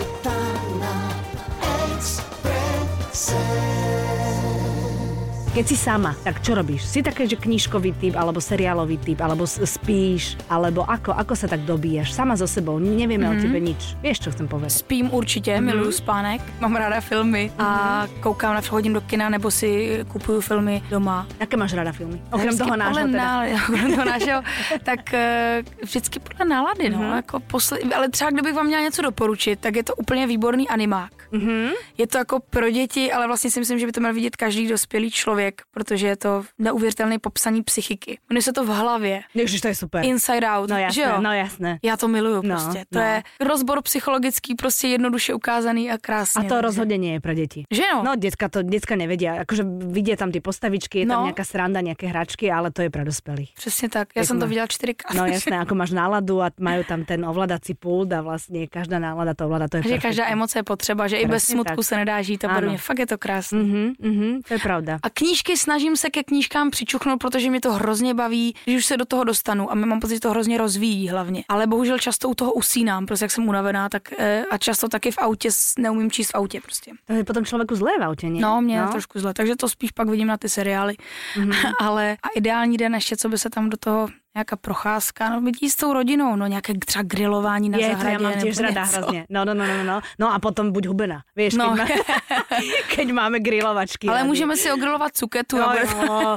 Keď 5.57 5.65
si 5.73 5.77
sama, 5.81 6.13
tak 6.21 6.45
čo 6.45 6.53
robíš? 6.53 6.85
Si 6.85 7.01
také, 7.01 7.25
že 7.25 7.41
knižkový 7.41 7.97
typ, 7.97 8.13
alebo 8.21 8.45
seriálový 8.45 9.01
typ, 9.01 9.25
alebo 9.25 9.49
spíš, 9.49 10.37
alebo 10.53 10.85
ako, 10.85 11.17
ako 11.17 11.33
sa 11.33 11.49
tak 11.49 11.65
dobíjaš? 11.65 12.13
Sama 12.13 12.37
so 12.37 12.45
sebou, 12.45 12.77
nevieme 12.77 13.25
mm-hmm. 13.25 13.41
o 13.41 13.45
tebe 13.49 13.59
nič. 13.65 13.97
Vieš, 14.05 14.29
čo 14.29 14.29
chcem 14.37 14.53
povedať? 14.53 14.85
Spím 14.85 15.09
určitě, 15.09 15.57
mm-hmm. 15.57 15.65
miluju 15.65 15.93
spánek, 15.93 16.45
mám 16.61 16.77
ráda 16.77 17.01
filmy 17.01 17.49
mm-hmm. 17.49 17.65
a 17.65 18.05
mhm. 18.05 18.21
koukám 18.21 18.55
na 18.55 18.61
chodím 18.61 18.93
do 18.93 19.01
kina 19.01 19.33
nebo 19.33 19.49
si 19.49 20.05
kupuju 20.09 20.45
filmy 20.45 20.83
doma. 20.93 21.25
Jaké 21.41 21.57
máš 21.57 21.73
ráda 21.73 21.93
filmy? 21.93 22.21
Okrem 22.29 22.59
toho 22.59 22.77
nášho 22.77 23.09
teda. 23.09 23.49
Okrem 23.73 23.89
toho 23.97 24.05
nášho, 24.05 24.39
tak 24.85 25.01
uh, 25.09 25.65
vždycky 25.81 26.21
podle 26.21 26.45
nálady, 26.45 26.91
no. 26.93 27.01
Mm-hmm. 27.01 27.17
Jako 27.17 27.41
posle, 27.41 27.79
ale 27.97 28.09
třeba 28.13 28.31
kdybych 28.31 28.55
vám 28.55 28.67
měla 28.67 28.83
něco 28.83 29.03
doporučit, 29.03 29.61
tak 29.61 29.77
je 29.77 29.85
to 29.89 29.95
úplně 29.97 30.27
výborný 30.27 30.69
animák. 30.69 31.17
Mm-hmm. 31.33 31.71
Je 31.99 32.07
to 32.07 32.19
jako 32.19 32.41
pro 32.41 32.71
děti, 32.71 33.13
ale 33.13 33.27
vlastně 33.27 33.51
si 33.51 33.61
myslím, 33.61 33.79
že 33.79 33.87
by 33.87 33.93
to 33.93 34.01
měl 34.01 34.15
vidět 34.15 34.37
každý 34.37 34.69
dospělý 34.69 35.11
člověk, 35.11 35.46
protože 35.71 36.07
je 36.07 36.17
to 36.17 36.45
neuvěřitelné 36.59 37.19
popsaní 37.19 37.63
psychiky. 37.63 38.19
Jmenuje 38.31 38.43
se 38.43 38.53
to 38.53 38.65
v 38.65 38.69
hlavě. 38.69 39.21
Ježiš, 39.35 39.61
to 39.61 39.69
je 39.69 39.75
super. 39.75 40.05
Inside 40.05 40.47
Out. 40.47 40.71
No 40.71 40.79
jasné, 40.79 40.95
že 40.95 41.03
jo? 41.03 41.21
no 41.21 41.33
jasné. 41.33 41.79
Já 41.83 41.97
to 41.97 42.09
miluju 42.09 42.43
no, 42.43 42.43
prostě. 42.43 42.85
To 42.93 42.99
no. 42.99 43.05
je 43.05 43.23
rozbor 43.41 43.83
psychologický, 43.83 44.55
prostě 44.55 44.89
jednoduše 44.89 45.35
ukázaný 45.35 45.91
a 45.91 45.99
krásně. 45.99 46.47
A 46.47 46.49
to 46.49 46.61
rozhodně 46.61 46.99
nie 46.99 47.13
je 47.13 47.21
pro 47.21 47.35
děti. 47.35 47.65
Že 47.71 47.83
jo? 47.93 48.03
No, 48.03 48.17
děcka 48.17 48.49
to 48.49 48.63
děcka 48.63 48.97
nevedia. 48.97 49.35
Jakože 49.35 49.65
vidí 49.79 50.17
tam 50.17 50.33
ty 50.33 50.41
postavičky, 50.41 50.99
je 50.99 51.07
no. 51.07 51.15
tam 51.15 51.25
nějaká 51.25 51.45
sranda, 51.45 51.81
nějaké 51.81 52.07
hračky, 52.07 52.51
ale 52.51 52.71
to 52.71 52.83
je 52.83 52.91
pro 52.91 53.05
dospělých. 53.05 53.53
Přesně 53.57 53.89
tak. 53.89 54.09
Já 54.17 54.21
Jak 54.21 54.27
jsem 54.27 54.37
má... 54.37 54.41
to 54.41 54.49
viděla 54.49 54.67
čtyřikrát. 54.67 55.15
No 55.15 55.27
jasné, 55.27 55.57
jako 55.67 55.75
máš 55.75 55.91
náladu 55.91 56.43
a 56.43 56.51
mají 56.61 56.85
tam 56.85 57.05
ten 57.05 57.27
ovladací 57.27 57.75
pult 57.75 58.13
a 58.13 58.23
vlastně 58.23 58.67
každá 58.67 58.99
nálada 58.99 59.35
to 59.35 59.45
ovládá. 59.45 59.69
To 59.69 59.77
je 59.77 59.83
že 59.83 59.99
každá 59.99 60.27
emoce 60.29 60.59
je 60.59 60.63
potřeba, 60.63 61.09
že 61.09 61.17
Presne 61.17 61.29
i 61.29 61.33
bez 61.33 61.45
smutku 61.45 61.77
tak. 61.77 61.85
se 61.85 61.97
nedá 61.97 62.23
žít 62.23 62.45
a 62.45 62.55
podobně. 62.55 62.79
Fakt 62.79 62.99
je 62.99 63.07
to 63.07 63.19
krásné. 63.19 63.59
Mm-hmm, 63.59 63.93
mm-hmm, 64.03 64.41
to 64.49 64.55
je 64.55 64.59
pravda. 64.61 64.99
A 65.03 65.11
knížky 65.37 65.57
snažím 65.57 65.97
se 65.97 66.11
ke 66.11 66.23
knížkám 66.23 66.71
přičuchnout, 66.71 67.21
protože 67.21 67.51
mi 67.51 67.61
to 67.61 67.73
hrozně 67.73 68.15
baví, 68.15 68.55
když 68.65 68.77
už 68.77 68.87
se 68.87 68.97
do 68.97 69.05
toho 69.05 69.25
dostanu 69.25 69.73
a 69.73 69.75
mám 69.75 70.01
pocit, 70.01 70.15
že 70.15 70.21
to 70.21 70.31
hrozně 70.31 70.59
rozvíjí 70.59 71.09
hlavně. 71.09 71.45
Ale 71.49 71.67
bohužel 71.67 71.99
často 71.99 72.29
u 72.29 72.35
toho 72.35 72.53
usínám, 72.53 73.07
prostě 73.07 73.25
jak 73.25 73.31
jsem 73.31 73.49
unavená, 73.49 73.89
tak 73.89 74.13
eh, 74.19 74.45
a 74.51 74.59
často 74.59 74.89
taky 74.89 75.11
v 75.11 75.19
autě 75.19 75.49
neumím 75.79 76.11
číst 76.11 76.31
v 76.31 76.35
autě 76.35 76.61
prostě. 76.61 76.93
To 77.05 77.13
je 77.13 77.25
potom 77.25 77.45
člověku 77.45 77.75
zlé 77.75 77.91
v 78.01 78.03
autě, 78.03 78.31
ne? 78.31 78.41
No, 78.41 78.61
mě 78.61 78.81
no. 78.81 78.89
trošku 78.89 79.19
zle, 79.19 79.35
takže 79.35 79.57
to 79.57 79.69
spíš 79.69 79.91
pak 79.91 80.09
vidím 80.09 80.27
na 80.27 80.37
ty 80.37 80.49
seriály. 80.49 80.95
Mm-hmm. 81.37 81.73
Ale 81.81 82.17
a 82.23 82.29
ideální 82.37 82.77
den 82.77 82.95
ještě, 82.95 83.17
co 83.17 83.29
by 83.29 83.39
se 83.39 83.51
tam 83.51 83.71
do 83.71 83.77
toho 83.77 84.09
nějaká 84.37 84.57
procházka, 84.57 85.31
no 85.31 85.41
bytí 85.41 85.71
s 85.71 85.77
tou 85.77 85.93
rodinou, 85.93 86.37
no 86.37 86.47
nějaké 86.47 86.73
třeba 86.79 87.03
grilování 87.03 87.69
na 87.69 87.79
je, 87.79 87.89
zahradě. 87.89 88.17
To 88.19 88.23
já 88.23 88.31
mám 88.31 88.41
těž 88.41 88.59
rada 88.59 88.85
hrozně. 88.85 89.27
No, 89.31 89.45
no, 89.45 89.55
no, 89.55 89.67
no, 89.67 89.85
no. 89.85 90.01
No 90.19 90.35
a 90.35 90.39
potom 90.39 90.73
buď 90.73 90.87
hubená, 90.87 91.23
víš, 91.37 91.55
no. 91.55 91.77
keď, 91.77 91.79
má, 91.79 91.97
keď 92.95 93.13
máme 93.13 93.41
grilovačky. 93.41 94.09
Ale 94.09 94.17
rady. 94.19 94.29
můžeme 94.29 94.57
si 94.57 94.73
ogrilovat 94.73 95.17
cuketu 95.17 95.59
no, 95.59 95.71
a 95.71 95.73
bude, 95.73 95.87
to, 95.87 96.37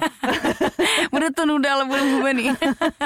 bude 1.11 1.27
to 1.35 1.45
nuda, 1.45 1.73
ale 1.73 1.85
budeme 1.85 2.11
hubený. 2.11 2.51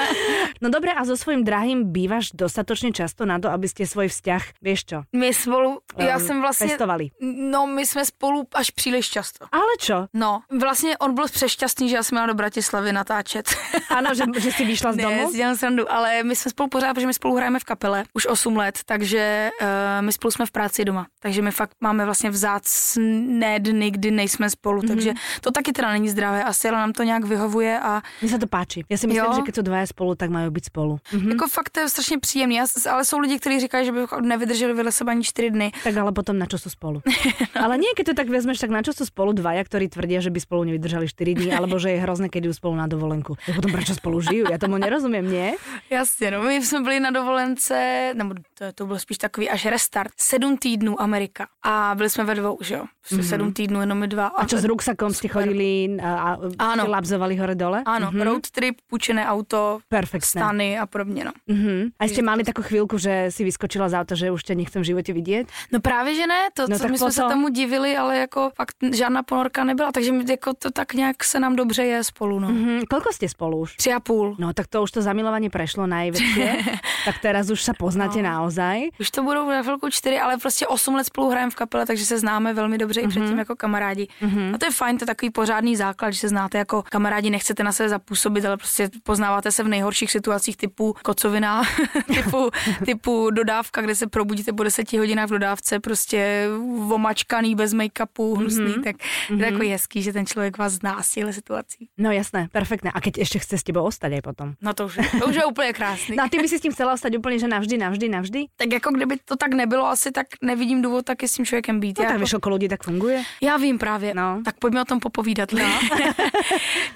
no 0.62 0.70
dobré, 0.70 0.92
a 0.92 1.04
so 1.04 1.16
svým 1.16 1.44
drahým 1.44 1.92
bývaš 1.92 2.30
dostatočně 2.34 2.92
často 2.92 3.26
na 3.26 3.38
to, 3.38 3.50
aby 3.50 3.68
ste 3.68 3.86
svůj 3.86 4.08
vzťah, 4.08 4.42
víš 4.62 4.84
čo? 4.84 5.02
My 5.12 5.34
spolu, 5.34 5.80
já 5.98 6.16
um, 6.16 6.26
jsem 6.26 6.40
vlastně... 6.40 6.66
Pestovali. 6.66 7.10
No, 7.50 7.66
my 7.66 7.86
jsme 7.86 8.04
spolu 8.04 8.46
až 8.54 8.70
příliš 8.70 9.10
často. 9.10 9.46
Ale 9.52 9.74
čo? 9.78 10.06
No, 10.14 10.40
vlastně 10.60 10.98
on 10.98 11.14
byl 11.14 11.26
přešťastný, 11.26 11.88
že 11.88 11.96
já 11.96 12.02
jsem 12.02 12.16
měla 12.16 12.26
do 12.26 12.34
Bratislavy 12.34 12.92
natáčet. 12.92 13.50
ano, 13.90 14.14
že, 14.14 14.24
že 14.38 14.52
si 14.52 14.64
vyšla 14.74 14.83
vyšla 14.84 14.92
z 14.92 14.96
domu? 14.96 15.30
Ne, 15.32 15.36
dělám 15.36 15.56
srandu, 15.56 15.92
ale 15.92 16.22
my 16.22 16.36
jsme 16.36 16.50
spolu 16.50 16.68
pořád, 16.68 16.94
protože 16.94 17.06
my 17.06 17.14
spolu 17.14 17.36
hrajeme 17.36 17.58
v 17.58 17.64
kapele 17.64 18.04
už 18.14 18.26
8 18.26 18.56
let, 18.56 18.78
takže 18.86 19.50
uh, 19.60 19.66
my 20.00 20.12
spolu 20.12 20.30
jsme 20.30 20.46
v 20.46 20.50
práci 20.50 20.84
doma. 20.84 21.06
Takže 21.20 21.42
my 21.42 21.50
fakt 21.50 21.76
máme 21.80 22.04
vlastně 22.04 22.30
vzácné 22.30 23.60
dny, 23.60 23.90
kdy 23.90 24.10
nejsme 24.10 24.50
spolu, 24.50 24.80
mm-hmm. 24.80 24.88
takže 24.88 25.12
to 25.40 25.50
taky 25.50 25.72
teda 25.72 25.92
není 25.92 26.08
zdravé 26.08 26.44
asi, 26.44 26.68
ale 26.68 26.78
nám 26.78 26.92
to 26.92 27.02
nějak 27.02 27.24
vyhovuje 27.24 27.80
a... 27.80 28.02
Mně 28.22 28.30
se 28.30 28.38
to 28.38 28.46
páči. 28.46 28.84
Já 28.90 28.96
si 28.98 29.06
myslím, 29.06 29.24
jo? 29.24 29.32
že 29.34 29.42
když 29.42 29.54
jsou 29.54 29.62
dva 29.62 29.86
spolu, 29.86 30.14
tak 30.14 30.30
mají 30.30 30.50
být 30.50 30.64
spolu. 30.64 30.98
Mm-hmm. 31.12 31.30
Jako 31.30 31.48
fakt 31.48 31.70
to 31.70 31.80
je 31.80 31.88
strašně 31.88 32.18
příjemný, 32.18 32.60
ale 32.90 33.04
jsou 33.04 33.18
lidi, 33.18 33.38
kteří 33.38 33.60
říkají, 33.60 33.86
že 33.86 33.92
by 33.92 34.00
nevydrželi 34.20 34.72
vedle 34.72 34.92
sebe 34.92 35.12
ani 35.12 35.24
4 35.24 35.50
dny. 35.50 35.72
Tak 35.84 35.96
ale 35.96 36.12
potom 36.12 36.38
na 36.38 36.46
čo 36.46 36.58
jsou 36.58 36.70
spolu. 36.70 37.02
no. 37.56 37.62
Ale 37.64 37.78
nie, 37.78 37.88
keď 37.96 38.06
to 38.06 38.14
tak 38.14 38.28
vezmeš, 38.28 38.58
tak 38.58 38.70
na 38.70 38.82
čo 38.82 38.92
jsou 38.92 39.06
spolu 39.06 39.32
dvaja, 39.32 39.64
ktorí 39.64 39.88
tvrdí, 39.88 40.20
že 40.20 40.30
by 40.30 40.40
spolu 40.40 40.64
nevydrželi 40.64 41.08
4 41.08 41.34
dny, 41.34 41.48
alebo 41.54 41.78
že 41.78 41.90
je 41.90 41.98
hrozné, 42.00 42.28
keď 42.28 42.44
jdou 42.44 42.52
spolu 42.52 42.74
na 42.76 42.86
dovolenku. 42.86 43.36
Tak 43.46 43.54
potom 43.56 43.72
proč 43.72 43.94
spolu 43.94 44.20
žijú? 44.20 44.46
Já 44.50 44.58
tomu 44.58 44.73
nerozumím, 44.78 45.30
nie? 45.30 45.54
Jasně, 45.90 46.30
no 46.30 46.42
my 46.42 46.54
jsme 46.66 46.80
byli 46.80 47.00
na 47.00 47.10
dovolence, 47.10 48.10
nebo 48.14 48.34
to, 48.58 48.64
to 48.74 48.86
byl 48.86 48.98
spíš 48.98 49.18
takový 49.18 49.50
až 49.50 49.66
restart, 49.66 50.12
sedm 50.16 50.56
týdnů 50.56 51.02
Amerika 51.02 51.46
a 51.62 51.92
byli 51.96 52.10
jsme 52.10 52.24
ve 52.24 52.34
dvou, 52.34 52.58
že 52.60 52.74
jo, 52.74 52.84
mm-hmm. 53.10 53.28
sedm 53.28 53.52
týdnů, 53.52 53.80
jenom 53.80 53.98
my 53.98 54.08
dva. 54.08 54.26
A, 54.26 54.42
a 54.42 54.46
čo 54.46 54.58
s 54.58 54.64
ruksakom 54.64 55.12
jste 55.14 55.28
chodili 55.28 55.96
a, 56.02 56.36
a 56.58 56.84
labzovali 56.84 57.36
hore 57.36 57.54
dole? 57.54 57.82
Ano, 57.86 58.10
mm-hmm. 58.10 58.22
road 58.22 58.50
trip, 58.50 58.76
půjčené 58.86 59.26
auto, 59.26 59.78
Perfektné. 59.88 60.40
stany 60.40 60.78
a 60.78 60.86
podobně, 60.86 61.24
no. 61.24 61.32
Mm-hmm. 61.48 61.90
A 61.98 62.04
jste 62.04 62.22
mali 62.22 62.44
takovou 62.44 62.68
chvilku, 62.68 62.98
že 62.98 63.26
si 63.28 63.44
vyskočila 63.44 63.88
z 63.88 63.94
auta, 63.94 64.14
že 64.14 64.30
už 64.30 64.42
tě 64.42 64.54
nechcem 64.54 64.82
v 64.82 64.84
životě 64.84 65.12
vidět? 65.12 65.46
No 65.72 65.80
právě, 65.80 66.14
že 66.14 66.26
ne, 66.26 66.48
to, 66.54 66.66
no, 66.68 66.78
co 66.78 66.88
my 66.88 66.98
jsme 66.98 67.12
se 67.12 67.20
tomu 67.20 67.48
divili, 67.48 67.96
ale 67.96 68.18
jako 68.18 68.50
fakt 68.56 68.76
žádná 68.92 69.22
ponorka 69.22 69.64
nebyla, 69.64 69.92
takže 69.92 70.12
jako 70.30 70.54
to 70.54 70.70
tak 70.70 70.94
nějak 70.94 71.24
se 71.24 71.40
nám 71.40 71.56
dobře 71.56 71.84
je 71.84 72.04
spolu, 72.04 72.40
no. 72.40 72.48
Mm-hmm. 72.48 72.84
Kolko 72.90 73.12
jste 73.12 73.28
spolu 73.28 73.58
už? 73.58 73.76
Tři 73.76 73.92
a 73.92 74.00
půl. 74.00 74.36
No 74.38 74.52
tak 74.52 74.66
to 74.66 74.82
už 74.82 74.90
to 74.90 75.02
zamilování 75.02 75.50
prešlo 75.50 75.86
najväčšie, 75.86 76.56
tak 77.04 77.18
teraz 77.22 77.50
už 77.50 77.62
se 77.62 77.72
poznáte 77.78 78.22
no. 78.22 78.43
Naozaj. 78.44 78.88
Už 79.00 79.10
to 79.10 79.22
budou 79.22 79.48
na 79.50 79.62
chvilku 79.62 79.90
čtyři, 79.90 80.18
ale 80.20 80.36
prostě 80.36 80.66
osm 80.66 80.94
let 80.94 81.04
spolu 81.04 81.30
hrajeme 81.30 81.50
v 81.50 81.54
kapele, 81.54 81.86
takže 81.86 82.06
se 82.06 82.18
známe 82.18 82.54
velmi 82.54 82.78
dobře 82.78 83.00
mm-hmm. 83.00 83.04
i 83.04 83.08
předtím 83.08 83.28
mhm. 83.28 83.38
jako 83.38 83.56
kamarádi. 83.56 84.08
Mm-hmm. 84.22 84.54
A 84.54 84.58
to 84.58 84.66
je 84.66 84.70
fajn, 84.70 84.98
to 84.98 85.02
je 85.02 85.06
takový 85.06 85.30
pořádný 85.30 85.76
základ, 85.76 86.10
že 86.10 86.18
se 86.18 86.28
znáte 86.28 86.58
jako 86.58 86.82
kamarádi, 86.82 87.30
nechcete 87.30 87.64
na 87.64 87.72
sebe 87.72 87.88
zapůsobit, 87.88 88.44
ale 88.44 88.56
prostě 88.56 88.90
poznáváte 89.02 89.52
se 89.52 89.62
v 89.62 89.68
nejhorších 89.68 90.10
situacích 90.10 90.56
typu 90.56 90.96
kocovina, 91.02 91.62
typu, 92.14 92.50
typu 92.84 93.30
dodávka, 93.30 93.80
kde 93.80 93.94
se 93.94 94.06
probudíte 94.06 94.52
po 94.52 94.62
deseti 94.62 94.98
hodinách 94.98 95.26
v 95.26 95.30
dodávce, 95.30 95.80
prostě 95.80 96.48
omačkaný, 96.90 97.54
bez 97.54 97.74
make-upu, 97.74 98.36
hnusný, 98.36 98.64
mm-hmm. 98.64 98.84
tak 98.84 98.96
mm-hmm. 98.96 99.40
je 99.40 99.50
takový 99.50 99.68
hezký, 99.68 100.02
že 100.02 100.12
ten 100.12 100.26
člověk 100.26 100.58
vás 100.58 100.72
zná 100.72 101.02
z 101.02 101.10
těchto 101.10 101.32
situací. 101.32 101.88
No 101.98 102.12
jasné, 102.12 102.48
perfektné. 102.52 102.90
A 102.94 103.00
keď 103.00 103.18
ještě 103.18 103.38
chce 103.38 103.58
s 103.58 103.62
tebou 103.62 103.84
ostať 103.84 104.12
aj 104.12 104.22
potom. 104.22 104.54
No 104.62 104.74
to 104.74 104.86
už, 104.86 104.98
to 105.20 105.26
už 105.26 105.34
je 105.34 105.44
úplně 105.44 105.72
krásný. 105.72 106.16
No 106.24 106.24
a 106.24 106.28
ty 106.28 106.38
by 106.38 106.48
si 106.48 106.58
s 106.58 106.60
tím 106.60 106.72
chcela 106.72 106.92
ostať 106.92 107.16
úplně, 107.16 107.38
že 107.38 107.48
navždy, 107.48 107.78
navždy, 107.78 108.08
navždy? 108.08 108.33
Tak 108.56 108.72
jako 108.72 108.90
kdyby 108.90 109.16
to 109.24 109.36
tak 109.36 109.52
nebylo 109.52 109.86
asi, 109.86 110.10
tak 110.12 110.26
nevidím 110.42 110.82
důvod 110.82 111.04
taky 111.04 111.28
s 111.28 111.32
tím 111.32 111.46
člověkem 111.46 111.80
být. 111.80 111.98
No 111.98 112.04
Já 112.04 112.10
tak 112.10 112.20
jako... 112.20 112.50
víš, 112.50 112.52
lidí 112.54 112.68
tak 112.68 112.82
funguje. 112.82 113.22
Já 113.40 113.56
vím 113.56 113.78
právě. 113.78 114.14
No. 114.14 114.40
Tak 114.44 114.58
pojďme 114.58 114.82
o 114.82 114.84
tom 114.84 115.00
popovídat. 115.00 115.52
No. 115.52 115.64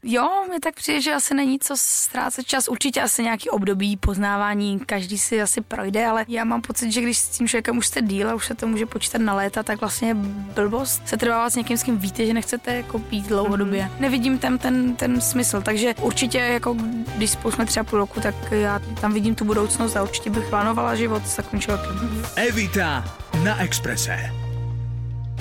jo, 0.03 0.29
mi 0.51 0.61
tak 0.61 0.75
přijde, 0.75 1.01
že 1.01 1.15
asi 1.15 1.35
není 1.35 1.59
co 1.59 1.75
ztrácet 1.77 2.47
čas. 2.47 2.69
Určitě 2.69 3.03
asi 3.03 3.23
nějaký 3.23 3.51
období 3.51 3.97
poznávání, 3.97 4.81
každý 4.81 5.19
si 5.19 5.43
asi 5.43 5.61
projde, 5.61 6.07
ale 6.07 6.25
já 6.29 6.45
mám 6.45 6.63
pocit, 6.63 6.93
že 6.93 7.01
když 7.01 7.19
s 7.19 7.29
tím 7.29 7.49
člověkem 7.49 7.79
už 7.79 7.87
jste 7.87 8.03
díl 8.03 8.31
a 8.31 8.35
už 8.35 8.47
se 8.47 8.55
to 8.55 8.67
může 8.67 8.87
počítat 8.87 9.19
na 9.19 9.35
léta, 9.35 9.63
tak 9.63 9.81
vlastně 9.81 10.15
blbost 10.55 11.09
se 11.09 11.17
trvá 11.17 11.51
s 11.51 11.57
někým, 11.57 11.77
s 11.77 11.83
kým 11.83 11.99
víte, 11.99 12.27
že 12.27 12.35
nechcete 12.35 12.75
jako 12.75 12.99
být 12.99 13.27
dlouhodobě. 13.27 13.83
Mm-hmm. 13.83 14.01
Nevidím 14.01 14.39
tam 14.39 14.59
ten, 14.59 14.97
ten 14.97 15.21
smysl, 15.21 15.63
takže 15.63 15.95
určitě 16.01 16.39
jako 16.39 16.77
když 17.17 17.31
spolu 17.31 17.53
jsme 17.53 17.67
třeba 17.67 17.85
půl 17.85 17.99
roku, 17.99 18.21
tak 18.21 18.35
já 18.51 18.81
tam 19.01 19.13
vidím 19.13 19.35
tu 19.35 19.45
budoucnost 19.45 19.97
a 19.97 20.03
určitě 20.03 20.31
bych 20.31 20.49
plánovala 20.49 20.95
život 20.95 21.28
s 21.29 21.37
takovým 21.37 21.61
člověkem. 21.61 22.23
Evita 22.37 23.05
na 23.45 23.63
Exprese. 23.63 24.48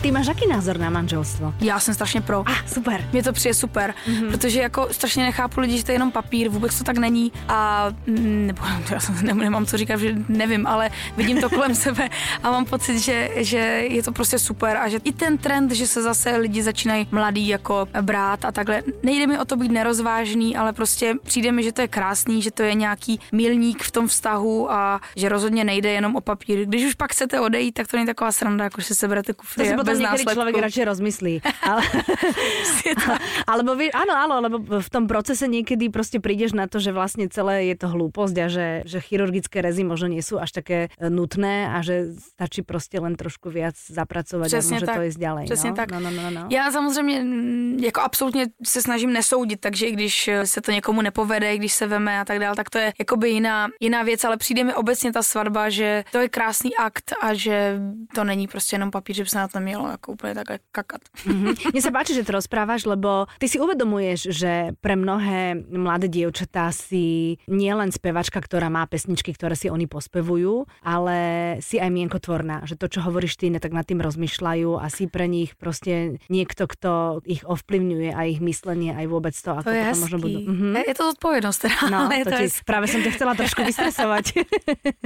Ty 0.02 0.12
máš 0.12 0.28
jaký 0.28 0.48
názor 0.48 0.78
na 0.78 0.90
manželstvo? 0.90 1.54
Já 1.62 1.80
jsem 1.80 1.94
strašně 1.94 2.22
pro. 2.22 2.44
Ah, 2.48 2.68
super. 2.74 3.10
Mně 3.12 3.24
to 3.24 3.34
přijde 3.34 3.54
super, 3.54 3.94
mm-hmm. 4.08 4.32
protože 4.32 4.62
jako 4.62 4.88
strašně 4.92 5.24
nechápu 5.24 5.60
lidi, 5.60 5.78
že 5.78 5.84
to 5.84 5.92
je 5.92 5.96
jenom 5.96 6.12
papír, 6.12 6.50
vůbec 6.50 6.78
to 6.78 6.84
tak 6.84 6.98
není 6.98 7.32
a 7.48 7.88
mm, 8.08 8.48
nebo 8.48 8.62
já 8.92 9.00
jsem, 9.00 9.38
nemám 9.38 9.66
co 9.66 9.78
říkat, 9.78 10.00
že 10.00 10.16
nevím, 10.30 10.68
ale 10.68 10.90
vidím 11.18 11.42
to 11.42 11.50
kolem 11.50 11.76
sebe 11.86 12.10
a 12.44 12.52
mám 12.52 12.66
pocit, 12.66 13.00
že, 13.00 13.30
že 13.36 13.58
je 13.90 14.04
to 14.04 14.12
prostě 14.12 14.40
super 14.40 14.78
a 14.78 14.90
že 14.90 15.00
i 15.04 15.12
ten 15.12 15.38
trend, 15.38 15.72
že 15.72 15.88
se 15.88 16.02
zase 16.02 16.38
lidi 16.38 16.64
začínají 16.64 17.08
mladý 17.12 17.48
jako 17.48 17.88
brát 18.02 18.46
a 18.46 18.52
takhle. 18.52 18.84
Nejde 19.04 19.28
mi 19.28 19.40
o 19.40 19.46
to 19.46 19.56
být 19.56 19.72
nerozvážný, 19.72 20.58
ale 20.58 20.74
prostě 20.74 21.14
přijde 21.24 21.52
mi, 21.52 21.64
že 21.64 21.72
to 21.72 21.82
je 21.82 21.88
krásný, 21.88 22.42
že 22.42 22.52
to 22.52 22.64
je 22.64 22.74
nějaký 22.74 23.20
milník 23.32 23.84
v 23.84 23.92
tom 23.92 24.08
vztahu 24.08 24.72
a 24.72 25.02
že 25.16 25.30
rozhodně 25.30 25.64
nejde 25.64 25.90
jenom 25.90 26.16
o 26.16 26.22
papír. 26.22 26.66
Když 26.66 26.86
už 26.86 26.94
pak 26.94 27.12
chcete 27.12 27.40
odejít, 27.40 27.72
tak 27.72 27.88
to 27.88 27.98
není 27.98 28.08
taková 28.08 28.32
sranda, 28.32 28.64
jako 28.64 28.82
že 28.82 28.96
se 28.96 29.08
berete 29.08 29.34
kufry 29.34 29.78
bez 29.91 30.00
následku. 30.00 30.34
člověk 30.34 30.58
radši 30.58 30.84
rozmyslí. 30.86 31.41
Ale, 31.71 31.82
alebo 33.52 33.76
vy, 33.76 33.91
áno, 33.91 34.13
áno, 34.13 34.36
lebo 34.41 34.56
v 34.82 34.89
tom 34.89 35.08
procese 35.08 35.47
niekedy 35.47 35.89
prostě 35.89 36.19
prídeš 36.19 36.54
na 36.54 36.67
to, 36.67 36.80
že 36.80 36.91
vlastně 36.91 37.30
celé 37.30 37.63
je 37.63 37.76
to 37.76 37.88
hlúposť 37.88 38.36
a 38.38 38.47
že, 38.47 38.67
že 38.86 39.00
chirurgické 39.00 39.62
rezy 39.62 39.84
možno 39.84 40.08
nie 40.08 40.23
sú 40.23 40.39
až 40.39 40.52
také 40.52 40.89
e, 41.00 41.10
nutné 41.10 41.69
a 41.71 41.82
že 41.82 42.13
stačí 42.19 42.62
prostě 42.62 43.00
len 43.00 43.15
trošku 43.15 43.50
viac 43.50 43.76
zapracovat 43.89 44.47
Přesně 44.47 44.78
a 44.78 44.80
může 44.80 44.86
tak. 44.86 44.95
to 44.95 45.04
ísť 45.04 45.19
ďalej. 45.19 45.45
Přesně 45.45 45.69
no? 45.69 45.76
tak. 45.76 45.91
No, 45.91 46.00
no, 46.00 46.12
no, 46.12 46.32
no. 46.32 46.47
Já 46.50 46.71
samozřejmě 46.71 47.23
mm, 47.23 47.80
jako 47.84 48.02
absolutně 48.02 48.45
se 48.63 48.82
snažím 48.82 49.13
nesoudit, 49.13 49.60
takže 49.60 49.86
i 49.86 49.91
když 49.91 50.30
se 50.43 50.62
to 50.62 50.71
někomu 50.71 51.02
nepovede, 51.02 51.58
když 51.58 51.73
se 51.73 51.88
veme 51.88 52.19
a 52.19 52.26
tak 52.26 52.39
dále, 52.39 52.56
tak 52.56 52.69
to 52.69 52.78
je 52.78 52.93
jakoby 53.00 53.30
jiná, 53.30 53.67
jiná 53.80 54.04
věc, 54.04 54.23
ale 54.23 54.38
přijde 54.38 54.63
mi 54.63 54.73
obecně 54.73 55.13
ta 55.13 55.23
svatba, 55.23 55.69
že 55.69 56.04
to 56.12 56.17
je 56.17 56.30
krásný 56.30 56.76
akt 56.76 57.13
a 57.21 57.34
že 57.34 57.80
to 58.15 58.23
není 58.23 58.47
prostě 58.47 58.76
jenom 58.76 58.91
papír, 58.91 59.15
že 59.15 59.23
by 59.23 59.30
se 59.30 59.38
na 59.38 59.47
to 59.47 59.60
mělo 59.60 59.77
mělo 59.78 59.92
jako 59.92 60.12
úplně 60.12 60.34
takhle 60.36 60.60
kakat. 60.72 61.02
Mm-hmm. 61.28 61.54
Mne 61.74 61.82
sa 61.82 61.92
páči, 61.94 62.13
že 62.18 62.26
to 62.26 62.34
rozprávaš, 62.34 62.90
lebo 62.90 63.30
ty 63.38 63.46
si 63.46 63.62
uvedomuješ, 63.62 64.34
že 64.34 64.74
pre 64.82 64.98
mnohé 64.98 65.54
mladé 65.70 66.10
dievčatá 66.10 66.74
si 66.74 67.38
nielen 67.46 67.94
spevačka, 67.94 68.42
ktorá 68.42 68.74
má 68.74 68.90
pesničky, 68.90 69.34
ktoré 69.34 69.54
si 69.54 69.70
oni 69.70 69.86
pospevujú, 69.86 70.66
ale 70.82 71.18
si 71.62 71.78
aj 71.78 71.90
mienkotvorná, 71.94 72.66
že 72.66 72.80
to, 72.80 72.90
čo 72.90 73.06
hovoríš 73.06 73.38
ty, 73.38 73.54
tak 73.58 73.74
nad 73.74 73.86
tým 73.86 74.02
rozmýšľajú 74.02 74.82
a 74.82 74.86
si 74.90 75.06
pre 75.06 75.30
nich 75.30 75.54
proste 75.54 76.18
niekto, 76.30 76.66
kto 76.66 77.22
ich 77.26 77.46
ovplyvňuje 77.46 78.10
a 78.13 78.22
ich 78.26 78.42
myslenie 78.42 78.98
aj 78.98 79.06
vôbec 79.06 79.36
to, 79.38 79.52
ako 79.54 79.70
to 79.70 79.78
je 79.78 79.84
to 79.86 80.02
možno 80.02 80.18
budú. 80.18 80.40
Mm-hmm. 80.42 80.74
Je 80.88 80.96
to 80.96 81.04
zodpovědnost 81.04 81.58
teda. 81.58 81.80
No, 81.92 81.98
ale 82.10 82.24
to 82.26 82.32
to 82.32 82.38
ti, 82.38 82.44
je... 82.50 82.63
práve 82.66 82.86
som 82.88 83.00
ťa 83.04 83.12
chcela 83.13 83.34
trošku 83.36 83.62
vystresovať. 83.63 84.26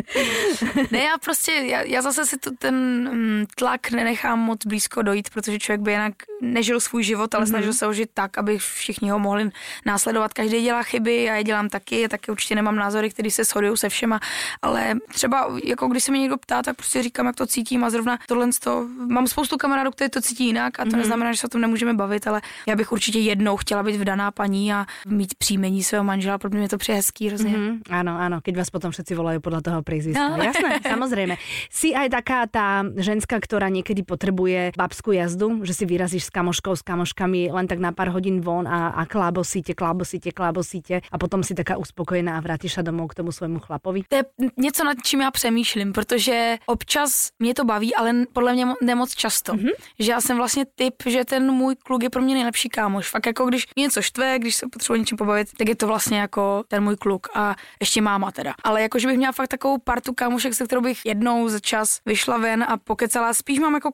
ne, 0.93 0.99
já 0.99 1.15
prostě, 1.17 1.51
já, 1.51 1.81
já 1.81 2.01
zase 2.01 2.25
si 2.25 2.37
tu, 2.37 2.55
ten 2.55 2.75
mm, 3.09 3.45
tlak 3.55 3.91
nenechám 3.91 4.39
moc 4.39 4.60
blízko 4.65 5.01
dojít, 5.01 5.29
protože 5.29 5.59
člověk 5.59 5.81
by 5.81 5.91
jinak 5.91 6.13
nežil 6.41 6.79
svůj 6.79 7.03
život, 7.03 7.35
ale 7.35 7.45
mm-hmm. 7.45 7.49
snažil 7.49 7.73
se 7.73 7.85
ho 7.85 7.93
žít 7.93 8.09
tak, 8.13 8.37
aby 8.37 8.57
všichni 8.57 9.09
ho 9.09 9.19
mohli 9.19 9.49
následovat. 9.85 10.33
Každý 10.33 10.61
dělá 10.61 10.83
chyby, 10.83 11.23
já 11.23 11.35
je 11.35 11.43
dělám 11.43 11.69
taky, 11.69 12.07
taky 12.07 12.31
určitě 12.31 12.55
nemám 12.55 12.75
názory, 12.75 13.09
které 13.09 13.31
se 13.31 13.43
shodují 13.43 13.77
se 13.77 13.89
všema, 13.89 14.19
ale 14.61 14.95
třeba 15.13 15.47
jako 15.63 15.87
když 15.87 16.03
se 16.03 16.11
mě 16.11 16.21
někdo 16.21 16.37
ptá, 16.37 16.61
tak 16.61 16.75
prostě 16.75 17.03
říkám, 17.03 17.25
jak 17.25 17.35
to 17.35 17.47
cítím 17.47 17.83
a 17.83 17.89
zrovna 17.89 18.19
tohle 18.27 18.49
to, 18.63 18.87
mám 19.07 19.27
spoustu 19.27 19.57
kamarádů, 19.57 19.91
kteří 19.91 20.09
to 20.09 20.21
cítí 20.21 20.45
jinak 20.45 20.79
a 20.79 20.83
to 20.83 20.89
mm-hmm. 20.89 20.97
neznamená, 20.97 21.31
že 21.31 21.37
se 21.37 21.47
o 21.47 21.49
tom 21.49 21.61
nemůžeme 21.61 21.93
bavit, 21.93 22.27
ale 22.27 22.41
já 22.67 22.75
bych 22.75 22.91
určitě 22.91 23.19
jednou 23.19 23.57
chtěla 23.57 23.83
být 23.83 23.95
vdaná 23.95 24.31
paní 24.31 24.73
a 24.73 24.85
mít 25.07 25.35
příjmení 25.35 25.83
svého 25.83 26.03
manžela, 26.03 26.37
protože 26.37 26.59
mě 26.59 26.69
to 26.69 26.77
přijde 26.77 26.95
hezký 26.95 27.27
hrozně. 27.27 27.51
Mm-hmm. 27.57 27.81
Áno, 27.91 28.17
áno, 28.17 28.37
keď 28.41 28.53
vás 28.57 28.69
potom 28.71 28.89
všetci 28.89 29.13
volajú 29.13 29.39
podľa 29.43 29.61
toho 29.61 29.79
prízviska. 29.83 30.37
No. 30.37 30.41
Jasné, 30.41 30.79
samozrejme. 30.81 31.35
Si 31.67 31.91
aj 31.91 32.07
taká 32.09 32.47
tá 32.47 32.81
ženská, 32.97 33.37
ktorá 33.37 33.67
niekedy 33.67 34.01
potrebuje 34.51 34.71
babskú 34.77 35.11
jazdu, 35.11 35.47
že 35.63 35.73
si 35.73 35.85
vyrazíš 35.85 36.27
s 36.27 36.31
kamoškou, 36.31 36.75
s 36.75 36.83
kamoškami 36.83 37.51
len 37.51 37.67
tak 37.67 37.79
na 37.79 37.91
pár 37.91 38.11
hodín 38.11 38.41
von 38.41 38.67
a, 38.67 38.91
a 38.91 39.05
klábosíte, 39.05 39.73
klábosíte, 39.73 40.31
klábosíte 40.31 41.01
a 41.11 41.15
potom 41.17 41.43
si 41.43 41.55
taká 41.55 41.77
uspokojená 41.77 42.37
a 42.37 42.43
vrátíš 42.43 42.79
sa 42.79 42.81
domov 42.83 43.11
k 43.11 43.23
tomu 43.23 43.31
svojmu 43.31 43.59
chlapovi? 43.59 44.03
To 44.09 44.15
je 44.15 44.23
něco, 44.57 44.83
nad 44.83 44.97
čím 45.03 45.21
já 45.21 45.31
přemýšlím, 45.31 45.93
protože 45.93 46.57
občas 46.65 47.29
mě 47.39 47.53
to 47.53 47.63
baví, 47.65 47.95
ale 47.95 48.25
podle 48.33 48.53
mě 48.53 48.65
nemoc 48.83 49.15
často. 49.15 49.53
Mm-hmm. 49.53 49.73
Že 49.99 50.11
já 50.11 50.21
jsem 50.21 50.37
vlastně 50.37 50.65
typ, 50.75 50.95
že 51.05 51.25
ten 51.25 51.51
můj 51.51 51.75
kluk 51.75 52.03
je 52.03 52.09
pro 52.09 52.21
mě 52.21 52.35
nejlepší 52.35 52.69
kámoš. 52.69 53.09
Fakt 53.09 53.25
jako 53.25 53.45
když 53.45 53.67
něco 53.77 54.01
štve, 54.01 54.39
když 54.39 54.55
se 54.55 54.65
potřebuji 54.67 54.99
něčím 54.99 55.17
pobavit, 55.17 55.47
tak 55.57 55.69
je 55.69 55.75
to 55.75 55.87
vlastně 55.87 56.19
jako 56.19 56.63
ten 56.67 56.83
můj 56.83 56.95
kluk 56.95 57.27
a 57.35 57.55
ještě 57.79 58.01
máma 58.01 58.31
teda. 58.31 58.53
Ale 58.63 58.81
jako, 58.81 58.99
že 58.99 59.07
bych 59.07 59.17
měla 59.17 59.31
fakt 59.31 59.47
takovou 59.47 59.77
partu 59.77 60.13
kámošek, 60.13 60.53
se 60.53 60.65
kterou 60.65 60.81
bych 60.81 61.05
jednou 61.05 61.47
za 61.47 61.59
čas 61.59 61.99
vyšla 62.05 62.37
ven 62.37 62.63
a 62.63 62.77
pokecala. 62.77 63.33
Spíš 63.33 63.59
mám 63.59 63.73
jako 63.73 63.91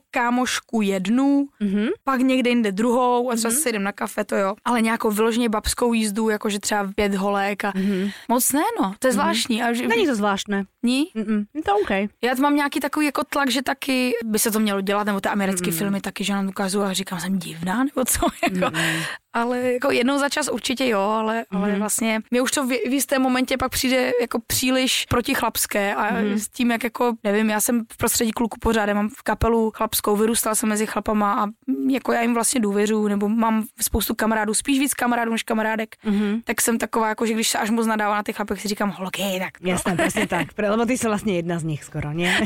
kámošku 0.48 0.82
jednu, 0.82 1.48
mm-hmm. 1.62 1.88
pak 2.04 2.20
někde 2.22 2.50
jinde 2.50 2.72
druhou 2.72 3.32
a 3.32 3.36
třeba 3.36 3.54
mm-hmm. 3.54 3.62
si 3.62 3.70
jdem 3.70 3.84
na 3.84 3.92
kafe, 3.92 4.24
to 4.24 4.36
jo. 4.36 4.56
Ale 4.66 4.82
nějakou 4.82 5.12
vyloženě 5.12 5.50
babskou 5.50 5.94
jízdu, 5.94 6.30
jakože 6.30 6.60
třeba 6.60 6.92
pět 6.96 7.16
holek 7.16 7.66
a 7.66 7.72
mm-hmm. 7.72 8.12
moc 8.30 8.54
ne, 8.54 8.62
no. 8.82 8.94
To 9.00 9.08
je 9.08 9.12
mhm. 9.12 9.14
zvláštní. 9.14 9.62
Mm-hmm. 9.62 9.70
A 9.70 9.74
že... 9.74 9.88
Není 9.88 10.08
to 10.08 10.16
zvláštné. 10.16 10.64
Ní? 10.84 11.06
Mm-mm. 11.16 11.46
To 11.66 11.76
OK. 11.76 11.90
Já 12.24 12.34
mám 12.40 12.56
nějaký 12.56 12.80
takový 12.80 13.06
jako 13.06 13.24
tlak, 13.24 13.50
že 13.50 13.62
taky 13.62 14.14
by 14.26 14.40
se 14.40 14.52
to 14.52 14.60
mělo 14.60 14.82
dělat, 14.82 15.04
nebo 15.04 15.22
ty 15.22 15.30
americké 15.30 15.70
mm-mm. 15.70 15.78
filmy 15.78 16.02
taky, 16.02 16.24
že 16.24 16.34
nám 16.34 16.48
ukazují 16.48 16.86
a 16.86 16.94
říkám, 16.94 17.20
jsem 17.20 17.40
divná, 17.40 17.84
nebo 17.84 18.06
co, 18.06 18.28
jako. 18.44 18.66
Mm-mm 18.66 19.18
ale 19.42 19.74
jako 19.74 19.92
jednou 19.92 20.20
za 20.20 20.30
čas 20.30 20.50
určitě 20.50 20.88
jo, 20.88 21.00
ale, 21.00 21.42
mm-hmm. 21.42 21.58
ale 21.58 21.76
vlastně 21.80 22.22
mě 22.32 22.42
už 22.42 22.52
to 22.52 22.66
v, 22.66 22.70
v 22.70 22.94
jistém 22.94 23.22
momentě 23.22 23.58
pak 23.58 23.72
přijde 23.72 24.12
jako 24.22 24.40
příliš 24.48 25.06
protichlapské 25.06 25.96
a 25.96 26.14
mm-hmm. 26.14 26.34
s 26.34 26.50
tím, 26.50 26.72
jak 26.72 26.84
jako, 26.84 27.14
nevím, 27.24 27.50
já 27.50 27.62
jsem 27.62 27.86
v 27.94 27.98
prostředí 27.98 28.32
kluku 28.32 28.58
pořád, 28.60 28.94
mám 28.94 29.10
v 29.10 29.24
kapelu 29.24 29.72
chlapskou, 29.76 30.16
vyrůstal 30.16 30.56
jsem 30.56 30.70
mezi 30.70 30.86
chlapama 30.86 31.44
a 31.44 31.48
jako 31.90 32.12
já 32.12 32.22
jim 32.22 32.34
vlastně 32.34 32.62
důvěřuju, 32.62 33.08
nebo 33.08 33.30
mám 33.30 33.64
spoustu 33.82 34.16
kamarádů, 34.16 34.54
spíš 34.54 34.80
víc 34.80 34.94
kamarádů 34.94 35.32
než 35.32 35.44
kamarádek, 35.44 35.96
mm-hmm. 36.06 36.42
tak 36.44 36.62
jsem 36.62 36.78
taková, 36.78 37.10
jako, 37.10 37.26
že 37.26 37.34
když 37.34 37.50
se 37.50 37.58
až 37.58 37.70
moc 37.70 37.88
nadává 37.88 38.16
na 38.16 38.24
ty 38.24 38.34
chlapy, 38.34 38.58
si 38.58 38.68
říkám, 38.68 38.90
holky, 38.90 39.24
tak. 39.40 39.62
No. 39.62 39.70
Jasné, 39.70 39.96
přesně 39.96 40.28
tak, 40.28 40.48
lebo 40.58 40.86
ty 40.86 40.98
jsi 40.98 41.08
vlastně 41.08 41.36
jedna 41.36 41.60
z 41.60 41.64
nich 41.64 41.84
skoro, 41.84 42.14
ne? 42.14 42.42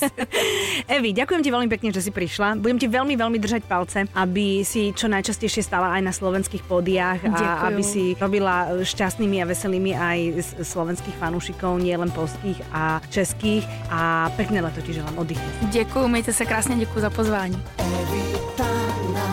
Evi, 0.88 1.12
ďakujem 1.12 1.42
ti 1.42 1.50
veľmi 1.50 1.68
pekne, 1.68 1.88
že 1.92 2.02
si 2.02 2.10
prišla. 2.10 2.58
Budem 2.58 2.78
ti 2.78 2.88
veľmi, 2.88 3.14
veľmi 3.14 3.38
držať 3.38 3.62
palce, 3.66 3.98
aby 4.14 4.62
si 4.66 4.90
čo 4.96 5.06
najčastejšie 5.06 5.62
stala 5.62 5.94
aj 5.96 6.02
na 6.02 6.09
na 6.10 6.12
slovenských 6.12 6.66
pódiách 6.66 7.22
a 7.30 7.38
Ďakujem. 7.38 7.66
aby 7.70 7.82
si 7.86 8.02
robila 8.18 8.82
šťastnými 8.82 9.38
a 9.38 9.46
veselými 9.46 9.94
aj 9.94 10.18
slovenských 10.66 11.14
fanúšikov, 11.22 11.78
nielen 11.78 12.10
polských 12.10 12.58
a 12.74 12.98
českých 13.14 13.62
a 13.94 14.26
pekné 14.34 14.58
leto 14.58 14.82
ti 14.82 14.98
želám 14.98 15.14
oddychnout. 15.22 15.70
Děkuji, 15.70 16.08
majte 16.08 16.32
se 16.34 16.42
krásně, 16.44 16.76
děkuji 16.76 17.00
za 17.00 17.10
pozvání. 17.10 17.62
Evita 17.78 18.66
na 19.14 19.30